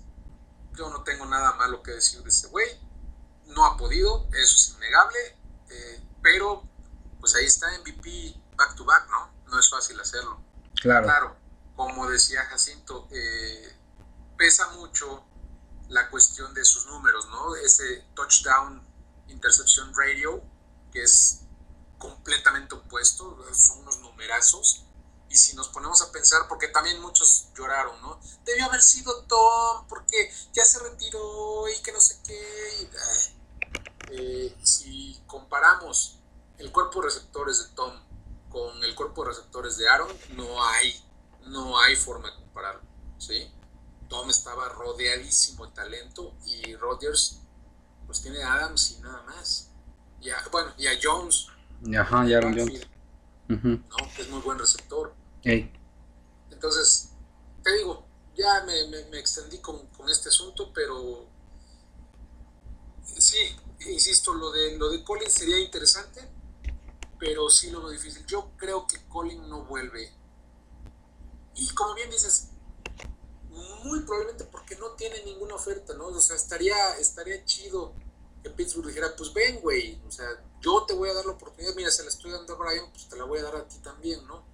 yo 0.73 0.89
no 0.89 1.03
tengo 1.03 1.25
nada 1.25 1.53
malo 1.53 1.81
que 1.84 1.91
decir 1.91 2.21
de 2.21 2.29
ese 2.29 2.47
güey, 2.47 2.67
no 3.47 3.65
ha 3.65 3.77
podido, 3.77 4.27
eso 4.34 4.55
es 4.55 4.69
innegable, 4.75 5.19
eh, 5.69 6.03
pero 6.21 6.63
pues 7.25 7.38
ahí 7.38 7.45
está 7.45 7.65
MVP 7.79 8.39
back 8.55 8.75
to 8.75 8.85
back, 8.85 9.09
¿no? 9.09 9.33
No 9.47 9.59
es 9.59 9.67
fácil 9.67 9.99
hacerlo. 9.99 10.39
Claro. 10.79 11.05
Claro, 11.07 11.35
como 11.75 12.07
decía 12.07 12.45
Jacinto, 12.45 13.07
eh, 13.09 13.75
pesa 14.38 14.67
mucho 14.73 15.23
la 15.89 16.07
cuestión 16.11 16.53
de 16.53 16.63
sus 16.63 16.85
números, 16.85 17.27
¿no? 17.29 17.55
Ese 17.55 18.05
touchdown 18.13 18.88
interception 19.27 19.91
radio, 19.95 20.39
que 20.91 21.01
es 21.01 21.39
completamente 21.97 22.75
opuesto, 22.75 23.43
son 23.55 23.79
unos 23.79 24.01
numerazos. 24.01 24.85
Y 25.27 25.35
si 25.35 25.55
nos 25.55 25.69
ponemos 25.69 26.03
a 26.03 26.11
pensar, 26.11 26.47
porque 26.47 26.67
también 26.67 27.01
muchos 27.01 27.47
lloraron, 27.57 27.99
¿no? 28.03 28.19
Debió 28.45 28.65
haber 28.65 28.83
sido 28.83 29.23
Tom, 29.23 29.88
porque 29.88 30.31
ya 30.53 30.63
se 30.63 30.77
retiró 30.77 31.67
y 31.69 31.81
que 31.81 31.91
no 31.91 31.99
sé 31.99 32.19
qué. 32.23 32.89
Eh, 34.11 34.55
si 34.61 35.23
comparamos 35.25 36.14
el 36.57 36.71
cuerpo 36.71 37.01
de 37.01 37.07
receptores 37.07 37.59
de 37.59 37.75
Tom 37.75 37.93
con 38.49 38.83
el 38.83 38.95
cuerpo 38.95 39.23
de 39.23 39.29
receptores 39.31 39.77
de 39.77 39.89
Aaron, 39.89 40.07
no 40.35 40.63
hay, 40.63 40.95
no 41.47 41.77
hay 41.77 41.95
forma 41.95 42.29
de 42.31 42.35
compararlo, 42.35 42.81
¿sí? 43.17 43.51
Tom 44.07 44.29
estaba 44.29 44.69
rodeadísimo 44.69 45.65
de 45.67 45.73
talento 45.73 46.33
y 46.45 46.75
Rodgers 46.75 47.41
pues 48.05 48.21
tiene 48.21 48.41
a 48.43 48.53
Adams 48.53 48.91
y 48.97 49.01
nada 49.01 49.23
más. 49.23 49.71
Y 50.21 50.29
bueno, 50.51 50.71
y 50.77 50.87
a 50.87 50.91
Jones. 51.01 51.47
Ajá, 51.99 52.25
y 52.25 52.33
Aaron 52.33 52.57
Jones. 52.57 52.87
¿no? 53.47 53.83
Que 54.15 54.21
es 54.21 54.29
muy 54.29 54.41
buen 54.41 54.57
receptor. 54.57 55.13
Entonces, 55.43 57.09
te 57.63 57.73
digo, 57.73 58.05
ya 58.35 58.63
me, 58.63 59.05
me, 59.09 59.19
extendí 59.19 59.57
con, 59.57 59.85
con, 59.87 60.09
este 60.09 60.29
asunto, 60.29 60.71
pero 60.73 61.27
sí, 63.03 63.37
insisto, 63.87 64.33
lo 64.33 64.51
de, 64.51 64.77
lo 64.77 64.89
de 64.89 65.03
Collins 65.03 65.33
sería 65.33 65.59
interesante 65.59 66.34
pero 67.25 67.49
sí 67.49 67.71
lo 67.71 67.79
veo 67.79 67.89
difícil. 67.89 68.23
Yo 68.27 68.51
creo 68.55 68.85
que 68.85 69.03
Colin 69.07 69.49
no 69.49 69.65
vuelve. 69.65 70.13
Y 71.55 71.67
como 71.69 71.95
bien 71.95 72.11
dices, 72.11 72.49
muy 73.83 74.01
probablemente 74.01 74.43
porque 74.43 74.75
no 74.75 74.91
tiene 74.91 75.23
ninguna 75.23 75.55
oferta, 75.55 75.95
¿no? 75.95 76.05
O 76.05 76.21
sea, 76.21 76.35
estaría, 76.35 76.97
estaría 76.99 77.43
chido 77.43 77.93
que 78.43 78.51
Pittsburgh 78.51 78.89
dijera, 78.89 79.15
pues 79.17 79.33
ven, 79.33 79.59
güey, 79.61 79.99
o 80.07 80.11
sea, 80.11 80.27
yo 80.61 80.85
te 80.85 80.93
voy 80.93 81.09
a 81.09 81.15
dar 81.15 81.25
la 81.25 81.31
oportunidad, 81.31 81.73
mira, 81.73 81.89
se 81.89 82.03
la 82.03 82.09
estoy 82.09 82.29
dando 82.29 82.53
a 82.53 82.57
Brian, 82.57 82.91
pues 82.91 83.09
te 83.09 83.15
la 83.15 83.23
voy 83.23 83.39
a 83.39 83.43
dar 83.43 83.55
a 83.55 83.67
ti 83.67 83.79
también, 83.79 84.23
¿no? 84.27 84.45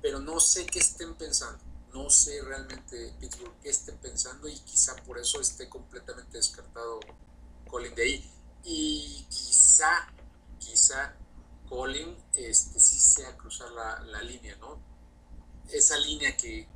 Pero 0.00 0.18
no 0.18 0.40
sé 0.40 0.66
qué 0.66 0.80
estén 0.80 1.14
pensando, 1.14 1.62
no 1.94 2.10
sé 2.10 2.42
realmente 2.42 3.14
Pittsburgh 3.20 3.54
qué 3.62 3.70
estén 3.70 3.98
pensando 3.98 4.48
y 4.48 4.58
quizá 4.58 4.96
por 5.04 5.16
eso 5.16 5.40
esté 5.40 5.68
completamente 5.68 6.38
descartado 6.38 6.98
Colin 7.70 7.94
de 7.94 8.02
ahí. 8.02 8.32
Y 8.64 9.26
quizá, 9.28 10.12
quizá 10.58 11.16
Colin 11.72 12.14
este, 12.34 12.78
sí 12.78 13.00
sea 13.00 13.34
cruzar 13.38 13.70
la, 13.70 14.22
línea, 14.22 14.54
¿no? 14.56 14.78
Esa 15.70 15.96
línea 15.96 16.36
que, 16.36 16.68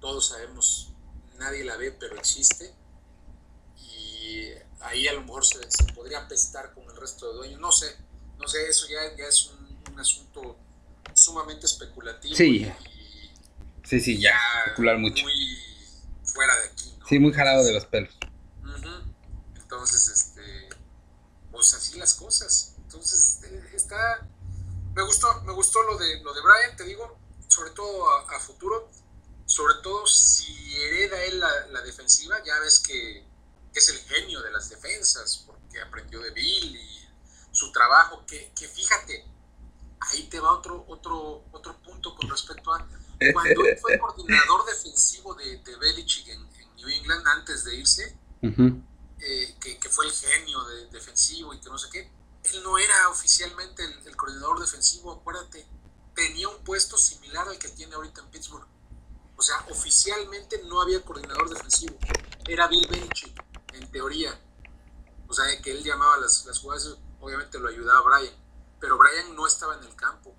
todos 0.00 0.28
sabemos, 0.28 0.92
nadie 1.38 1.64
la 1.64 1.76
ve, 1.76 1.90
pero 1.90 2.14
existe. 2.16 2.72
Y 3.76 4.50
ahí 4.78 5.08
a 5.08 5.14
lo 5.14 5.22
mejor 5.22 5.44
se, 5.44 5.58
podría 5.92 6.28
pestar 6.28 6.72
con 6.72 6.84
el 6.84 6.96
resto 6.96 7.28
de 7.32 7.36
dueños. 7.36 7.58
No 7.58 7.72
sé, 7.72 7.96
no 8.38 8.46
sé, 8.46 8.68
eso 8.68 8.86
ya, 8.86 9.16
ya 9.16 9.24
es 9.24 9.46
un, 9.46 9.98
asunto 9.98 10.56
sumamente 11.14 11.66
especulativo. 11.66 12.36
Sí. 12.36 12.64
y 12.64 12.72
Sí, 13.82 13.98
sí, 13.98 14.20
ya. 14.20 14.38
Especular 14.66 14.98
mucho. 14.98 15.24
Muy 15.24 15.58
fuera 16.22 16.54
de 16.60 16.68
aquí. 16.68 16.94
¿no? 16.96 17.06
Sí, 17.08 17.18
muy 17.18 17.32
jalado 17.32 17.64
de 17.64 17.72
los 17.72 17.86
pelos. 17.86 18.16
Entonces, 19.56 20.08
este, 20.08 20.68
pues 21.50 21.74
así 21.74 21.98
las 21.98 22.14
cosas. 22.14 22.67
Está, 23.88 24.28
me 24.94 25.02
gustó, 25.02 25.40
me 25.44 25.52
gustó 25.54 25.82
lo 25.82 25.96
de 25.96 26.20
lo 26.20 26.34
de 26.34 26.42
Brian, 26.42 26.76
te 26.76 26.84
digo, 26.84 27.18
sobre 27.48 27.70
todo 27.70 28.10
a, 28.10 28.36
a 28.36 28.40
futuro, 28.40 28.90
sobre 29.46 29.76
todo 29.82 30.06
si 30.06 30.76
hereda 30.76 31.24
él 31.24 31.40
la, 31.40 31.66
la 31.68 31.80
defensiva, 31.80 32.36
ya 32.44 32.58
ves 32.60 32.80
que, 32.80 33.24
que 33.72 33.78
es 33.78 33.88
el 33.88 33.98
genio 34.00 34.42
de 34.42 34.50
las 34.50 34.68
defensas, 34.68 35.42
porque 35.46 35.80
aprendió 35.80 36.20
de 36.20 36.32
Bill 36.32 36.76
y 36.76 37.08
su 37.50 37.72
trabajo, 37.72 38.26
que, 38.26 38.52
que 38.54 38.68
fíjate, 38.68 39.24
ahí 40.00 40.24
te 40.28 40.38
va 40.38 40.52
otro, 40.52 40.84
otro, 40.86 41.44
otro 41.50 41.80
punto 41.80 42.14
con 42.14 42.28
respecto 42.28 42.74
a 42.74 42.86
cuando 43.32 43.62
él 43.64 43.78
fue 43.80 43.98
coordinador 43.98 44.66
defensivo 44.66 45.34
de, 45.34 45.56
de 45.64 45.76
Belichick 45.76 46.28
en, 46.28 46.42
en 46.42 46.76
New 46.76 46.88
England 46.90 47.26
antes 47.26 47.64
de 47.64 47.74
irse, 47.74 48.14
eh, 49.18 49.56
que, 49.58 49.78
que 49.78 49.88
fue 49.88 50.04
el 50.04 50.12
genio 50.12 50.62
de- 50.64 50.86
defensivo 50.90 51.54
y 51.54 51.58
que 51.60 51.70
no 51.70 51.78
sé 51.78 51.88
qué. 51.90 52.17
Él 52.52 52.62
no 52.62 52.78
era 52.78 53.08
oficialmente 53.10 53.84
el, 53.84 54.06
el 54.06 54.16
coordinador 54.16 54.60
defensivo, 54.60 55.12
acuérdate. 55.12 55.66
Tenía 56.14 56.48
un 56.48 56.62
puesto 56.64 56.96
similar 56.98 57.46
al 57.48 57.58
que 57.58 57.68
tiene 57.68 57.94
ahorita 57.94 58.20
en 58.22 58.28
Pittsburgh. 58.30 58.66
O 59.36 59.42
sea, 59.42 59.64
oficialmente 59.70 60.62
no 60.64 60.80
había 60.80 61.00
coordinador 61.04 61.48
defensivo. 61.48 61.96
Era 62.48 62.66
Bill 62.66 62.88
Belichick, 62.88 63.40
en 63.74 63.90
teoría. 63.90 64.38
O 65.28 65.32
sea, 65.34 65.44
que 65.62 65.70
él 65.70 65.84
llamaba 65.84 66.16
las, 66.16 66.44
las 66.46 66.58
jugadas, 66.58 66.96
obviamente 67.20 67.58
lo 67.60 67.68
ayudaba 67.68 68.02
Brian. 68.02 68.34
Pero 68.80 68.98
Brian 68.98 69.36
no 69.36 69.46
estaba 69.46 69.76
en 69.76 69.84
el 69.84 69.94
campo. 69.94 70.34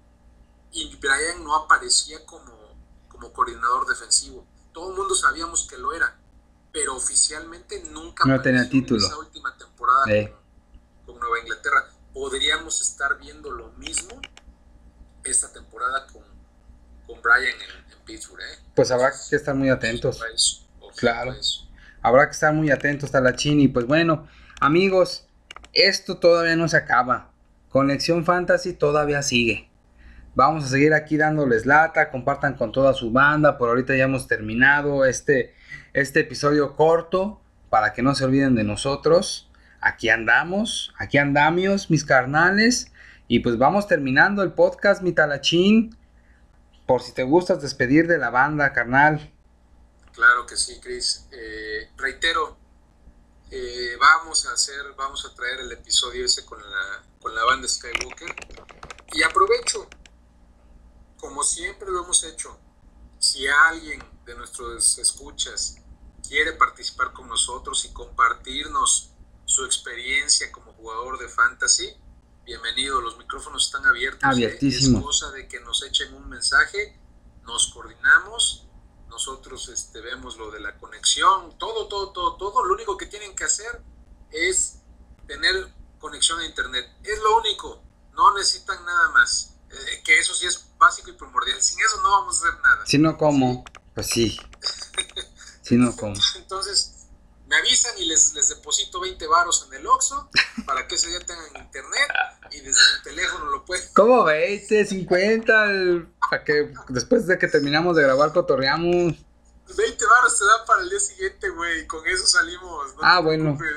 Y 0.72 0.96
Brian 0.98 1.44
no 1.44 1.56
aparecía 1.56 2.26
como, 2.26 2.76
como 3.08 3.32
coordinador 3.32 3.88
defensivo. 3.88 4.46
Todo 4.74 4.90
el 4.92 4.98
mundo 4.98 5.16
sabíamos 5.16 5.68
que 5.68 5.78
lo 5.78 5.94
era. 5.94 6.20
Pero 6.74 6.96
oficialmente 6.96 7.84
nunca 7.86 8.26
No 8.26 8.42
tenía 8.42 8.62
apareció 8.62 8.62
en 8.62 8.70
título. 8.70 9.06
esa 9.06 9.18
última 9.18 9.56
temporada 9.58 10.04
con, 10.04 11.06
con 11.06 11.20
Nueva 11.20 11.40
Inglaterra. 11.40 11.90
Podríamos 12.20 12.82
estar 12.82 13.18
viendo 13.18 13.50
lo 13.50 13.70
mismo 13.78 14.20
esta 15.24 15.54
temporada 15.54 16.06
con, 16.12 16.22
con 17.08 17.22
Brian 17.22 17.54
en, 17.54 17.94
en 17.94 18.06
Pittsburgh. 18.06 18.42
¿eh? 18.42 18.60
Pues 18.76 18.92
habrá 18.92 19.12
que 19.12 19.38
estar 19.38 19.56
muy 19.56 19.70
atentos. 19.70 20.22
Eso, 20.36 20.68
Claro. 20.98 21.34
Habrá 22.02 22.26
que 22.26 22.32
estar 22.32 22.54
muy 22.54 22.72
atentos 22.72 23.16
a 23.16 23.22
la 23.22 23.38
Chini. 23.38 23.70
Pues 23.70 23.86
bueno, 23.86 24.28
amigos, 24.60 25.30
esto 25.72 26.18
todavía 26.18 26.58
no 26.58 26.68
se 26.68 26.76
acaba. 26.76 27.32
Conexión 27.70 28.26
Fantasy 28.26 28.74
todavía 28.74 29.22
sigue. 29.24 29.72
Vamos 30.36 30.66
a 30.66 30.68
seguir 30.68 30.94
aquí 30.94 31.16
dándoles 31.16 31.66
lata. 31.66 32.12
Compartan 32.12 32.56
con 32.56 32.74
toda 32.74 32.94
su 32.94 33.12
banda. 33.12 33.58
Por 33.58 33.70
ahorita 33.70 33.96
ya 33.96 34.04
hemos 34.04 34.28
terminado 34.28 35.06
este, 35.06 35.56
este 35.94 36.20
episodio 36.20 36.76
corto. 36.76 37.40
Para 37.70 37.94
que 37.94 38.02
no 38.02 38.14
se 38.14 38.26
olviden 38.26 38.56
de 38.56 38.66
nosotros. 38.66 39.49
Aquí 39.82 40.10
andamos. 40.10 40.94
Aquí 40.98 41.18
andamos, 41.18 41.90
mis 41.90 42.04
carnales. 42.04 42.92
Y 43.28 43.40
pues 43.40 43.58
vamos 43.58 43.88
terminando 43.88 44.44
el 44.44 44.54
podcast, 44.54 45.02
mi 45.02 45.14
talachín. 45.14 45.96
Por 46.86 47.02
si 47.02 47.14
te 47.14 47.24
gustas 47.24 47.62
despedir 47.62 48.08
de 48.08 48.18
la 48.18 48.30
banda, 48.30 48.74
carnal. 48.74 49.32
Claro 50.14 50.46
que 50.46 50.58
sí, 50.58 50.80
Chris. 50.82 51.28
Eh, 51.32 51.92
reitero, 51.98 52.58
eh, 53.52 53.96
vamos 54.00 54.46
a 54.48 54.54
hacer, 54.54 54.82
vamos 54.98 55.26
a 55.26 55.34
traer 55.34 55.62
el 55.62 55.72
episodio 55.72 56.26
ese 56.26 56.46
con 56.46 56.60
la, 56.60 57.04
con 57.22 57.34
la 57.36 57.44
banda 57.46 57.68
Skywalker. 57.68 58.36
Y 59.14 59.24
aprovecho, 59.24 59.88
como 61.18 61.44
siempre 61.44 61.90
lo 61.90 62.04
hemos 62.04 62.24
hecho, 62.24 62.60
si 63.20 63.48
alguien 63.48 64.04
de 64.26 64.36
nuestros 64.36 64.98
escuchas 64.98 65.78
quiere 66.28 66.54
participar 66.54 67.12
con 67.12 67.28
nosotros 67.28 67.86
y 67.86 67.94
compartirnos 67.94 69.09
su 69.50 69.66
experiencia 69.66 70.52
como 70.52 70.74
jugador 70.74 71.18
de 71.18 71.28
fantasy, 71.28 71.92
bienvenido, 72.46 73.02
los 73.02 73.18
micrófonos 73.18 73.66
están 73.66 73.84
abiertos. 73.84 74.22
Abiertísimos. 74.24 75.00
Es 75.00 75.06
cosa 75.06 75.32
de 75.32 75.48
que 75.48 75.60
nos 75.62 75.82
echen 75.82 76.14
un 76.14 76.30
mensaje, 76.30 76.96
nos 77.46 77.74
coordinamos, 77.74 78.68
nosotros 79.10 79.70
este, 79.70 80.02
vemos 80.02 80.38
lo 80.38 80.52
de 80.52 80.60
la 80.60 80.78
conexión, 80.78 81.58
todo, 81.58 81.88
todo, 81.88 82.12
todo, 82.12 82.38
todo. 82.38 82.64
Lo 82.64 82.76
único 82.76 82.96
que 82.96 83.08
tienen 83.08 83.36
que 83.36 83.46
hacer 83.46 83.82
es 84.30 84.82
tener 85.26 85.74
conexión 85.98 86.40
a 86.40 86.46
internet. 86.46 86.88
Es 87.04 87.20
lo 87.20 87.40
único, 87.40 87.82
no 88.14 88.38
necesitan 88.38 88.86
nada 88.86 89.10
más. 89.14 89.56
Eh, 89.72 90.04
que 90.06 90.20
eso 90.20 90.36
sí 90.36 90.46
es 90.46 90.64
básico 90.78 91.10
y 91.10 91.14
primordial. 91.14 91.60
Sin 91.60 91.80
eso 91.80 92.00
no 92.04 92.12
vamos 92.12 92.36
a 92.36 92.48
hacer 92.48 92.62
nada. 92.62 92.86
Si 92.86 93.00
no 93.00 93.18
como, 93.18 93.66
pues 93.96 94.08
sí. 94.10 94.40
Si 95.64 95.76
no 95.76 95.96
como. 95.96 96.16
Entonces, 96.36 96.99
avisan 97.70 97.94
y 98.00 98.06
les, 98.06 98.34
les 98.34 98.50
deposito 98.50 99.00
20 99.00 99.28
varos 99.28 99.68
en 99.68 99.80
el 99.80 99.88
Oxxo 99.88 100.30
para 100.66 100.88
que 100.88 100.96
ese 100.96 101.10
día 101.10 101.20
tengan 101.20 101.64
internet 101.64 102.08
y 102.52 102.62
desde 102.62 102.82
el 102.98 103.04
teléfono 103.04 103.46
lo 103.46 103.66
pueden. 103.66 103.86
¿Cómo 103.96 104.24
20, 104.24 104.86
50? 104.86 105.66
Para 106.30 106.44
que 106.44 106.74
después 106.90 107.28
de 107.28 107.38
que 107.38 107.48
terminamos 107.48 107.96
de 107.96 108.04
grabar 108.04 108.34
cotorreamos. 108.34 109.14
20 109.78 110.06
varos 110.06 110.40
te 110.40 110.46
dan 110.46 110.66
para 110.66 110.82
el 110.82 110.90
día 110.90 111.00
siguiente, 111.00 111.50
güey. 111.50 111.86
Con 111.86 112.06
eso 112.08 112.26
salimos. 112.26 112.96
no 112.96 113.02
Ah, 113.04 113.20
bueno. 113.20 113.58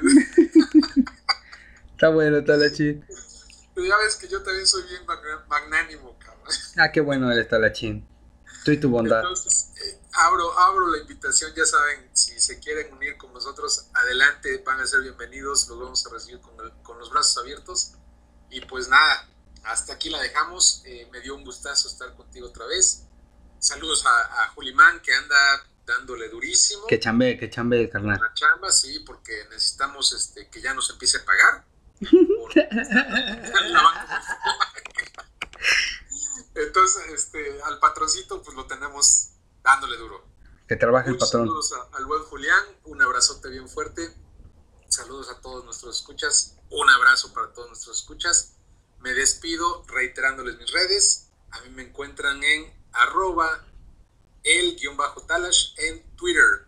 Está 1.93 2.09
bueno, 2.09 2.39
está 2.39 2.57
la 2.57 2.73
chi. 2.73 3.01
Pero 3.75 3.87
ya 3.87 3.97
ves 3.99 4.17
que 4.17 4.27
yo 4.27 4.43
también 4.43 4.67
soy 4.67 4.83
bien 4.89 5.03
magnánimo, 5.47 6.19
cabrón. 6.19 6.49
Ah, 6.77 6.91
qué 6.91 7.01
bueno 7.01 7.31
eres, 7.31 7.49
Talachín. 7.49 8.05
Tú 8.65 8.73
y 8.73 8.77
tu 8.79 8.91
bondad. 8.91 9.21
Entonces, 9.21 9.71
eh, 9.85 10.01
abro, 10.13 10.59
abro 10.59 10.87
la 10.89 10.99
invitación, 10.99 11.53
ya 11.55 11.65
saben, 11.65 12.11
si 12.13 12.39
se 12.41 12.59
quieren 12.61 12.93
unir 12.95 13.17
con 13.17 13.33
nosotros, 13.33 13.87
adelante, 13.95 14.63
van 14.65 14.81
a 14.81 14.87
ser 14.87 15.01
bienvenidos, 15.03 15.69
los 15.69 15.79
vamos 15.79 16.07
a 16.07 16.11
recibir 16.11 16.41
con, 16.41 16.59
el- 16.65 16.73
con 16.83 16.99
los 16.99 17.11
brazos 17.11 17.39
abiertos. 17.39 17.93
Y 18.51 18.61
pues 18.63 18.89
nada, 18.89 19.29
hasta 19.65 19.95
aquí 19.95 20.11
la 20.11 20.21
dejamos, 20.21 20.83
eh, 20.85 21.09
me 21.11 21.21
dio 21.21 21.35
un 21.35 21.45
gustazo 21.45 21.89
estar 21.89 22.15
contigo 22.15 22.49
otra 22.49 22.67
vez. 22.67 23.05
Saludos 23.59 24.05
a, 24.07 24.43
a 24.43 24.49
Julimán, 24.49 25.01
que 25.01 25.15
anda 25.15 25.37
dándole 25.87 26.29
durísimo. 26.29 26.87
Que 26.87 27.01
chambe, 27.01 27.39
que 27.39 27.49
chambe, 27.51 27.89
carnal. 27.89 28.21
la 28.21 28.33
chamba, 28.35 28.71
sí, 28.71 29.01
porque 29.01 29.47
necesitamos 29.51 30.13
este, 30.13 30.49
que 30.49 30.61
ya 30.61 30.75
nos 30.75 30.91
empiece 30.91 31.19
a 31.19 31.25
pagar. 31.25 31.65
Entonces, 36.55 37.03
este, 37.15 37.63
al 37.63 37.79
patroncito, 37.79 38.43
pues 38.43 38.57
lo 38.57 38.67
tenemos 38.67 39.29
dándole 39.63 39.97
duro. 39.97 40.25
Que 40.69 40.77
trabaje 40.77 41.11
el 41.11 41.19
patrón. 41.19 41.47
saludos 41.47 41.73
a- 41.73 41.97
al 41.97 42.07
buen 42.07 42.23
Julián, 42.25 42.65
un 42.85 43.03
abrazote 43.03 43.49
bien 43.51 43.69
fuerte. 43.69 44.15
Saludos 44.89 45.29
a 45.31 45.41
todos 45.41 45.65
nuestros 45.65 45.97
escuchas, 45.97 46.57
un 46.71 46.89
abrazo 46.91 47.33
para 47.33 47.53
todos 47.53 47.69
nuestros 47.69 47.99
escuchas. 47.99 48.55
Me 49.01 49.13
despido 49.15 49.85
reiterándoles 49.89 50.57
mis 50.59 50.71
redes. 50.71 51.29
A 51.51 51.61
mí 51.63 51.71
me 51.71 51.83
encuentran 51.83 52.43
en 52.43 52.73
arroba 52.93 53.67
el 54.45 54.77
guion 54.77 54.97
bajo 54.97 55.23
talash 55.23 55.75
en 55.79 56.03
Twitter 56.17 56.67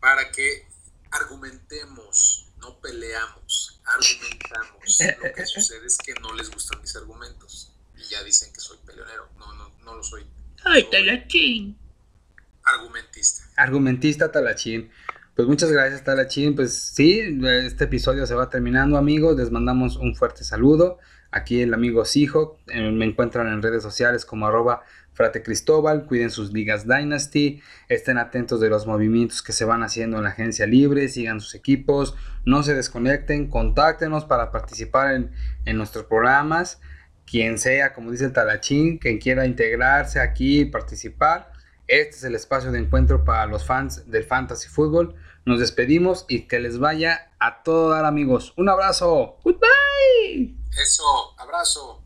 para 0.00 0.30
que 0.32 0.66
argumentemos, 1.10 2.46
no 2.58 2.78
peleamos, 2.80 3.80
argumentamos. 3.84 4.98
Lo 5.22 5.32
que 5.34 5.46
sucede 5.46 5.86
es 5.86 5.98
que 5.98 6.14
no 6.14 6.32
les 6.34 6.50
gustan 6.50 6.80
mis 6.80 6.94
argumentos 6.96 7.72
y 7.96 8.04
ya 8.04 8.22
dicen 8.22 8.52
que 8.52 8.60
soy 8.60 8.78
peleonero. 8.86 9.28
No, 9.38 9.52
no, 9.54 9.70
no 9.84 9.94
lo 9.96 10.02
soy. 10.02 10.26
Ay, 10.64 10.88
talachín. 10.90 11.78
Argumentista. 12.66 13.44
Argumentista 13.56 14.32
Talachín. 14.32 14.90
Pues 15.34 15.46
muchas 15.46 15.70
gracias, 15.70 16.02
Talachín. 16.02 16.56
Pues 16.56 16.72
sí, 16.72 17.38
este 17.44 17.84
episodio 17.84 18.26
se 18.26 18.34
va 18.34 18.48
terminando, 18.50 18.96
amigos. 18.96 19.36
Les 19.36 19.50
mandamos 19.50 19.96
un 19.96 20.14
fuerte 20.14 20.44
saludo. 20.44 20.98
Aquí 21.30 21.60
el 21.60 21.74
amigo 21.74 22.04
Sijo. 22.04 22.58
eh, 22.68 22.90
me 22.90 23.04
encuentran 23.04 23.46
en 23.48 23.62
redes 23.62 23.82
sociales 23.82 24.24
como 24.24 24.46
arroba 24.46 24.82
Frate 25.12 25.42
Cristóbal. 25.42 26.06
Cuiden 26.06 26.30
sus 26.30 26.52
ligas 26.52 26.88
Dynasty. 26.88 27.60
Estén 27.88 28.16
atentos 28.16 28.60
de 28.60 28.70
los 28.70 28.86
movimientos 28.86 29.42
que 29.42 29.52
se 29.52 29.64
van 29.66 29.82
haciendo 29.82 30.16
en 30.16 30.24
la 30.24 30.30
agencia 30.30 30.66
libre. 30.66 31.08
Sigan 31.08 31.40
sus 31.40 31.54
equipos. 31.54 32.16
No 32.46 32.62
se 32.62 32.74
desconecten. 32.74 33.48
Contáctenos 33.48 34.24
para 34.24 34.50
participar 34.50 35.14
en, 35.14 35.32
en 35.66 35.76
nuestros 35.76 36.06
programas. 36.06 36.80
Quien 37.26 37.58
sea, 37.58 37.92
como 37.92 38.10
dice 38.10 38.24
el 38.24 38.32
Talachín, 38.32 38.98
quien 38.98 39.18
quiera 39.18 39.44
integrarse 39.46 40.18
aquí 40.18 40.60
y 40.60 40.64
participar. 40.64 41.52
Este 41.88 42.16
es 42.16 42.24
el 42.24 42.34
espacio 42.34 42.72
de 42.72 42.78
encuentro 42.80 43.24
para 43.24 43.46
los 43.46 43.64
fans 43.64 44.10
del 44.10 44.24
fantasy 44.24 44.68
fútbol. 44.68 45.14
Nos 45.44 45.60
despedimos 45.60 46.24
y 46.28 46.48
que 46.48 46.58
les 46.58 46.78
vaya 46.78 47.30
a 47.38 47.62
todo 47.62 47.90
dar 47.90 48.04
amigos. 48.04 48.52
Un 48.56 48.68
abrazo. 48.68 49.36
Goodbye. 49.44 50.56
Eso, 50.82 51.04
abrazo. 51.38 52.05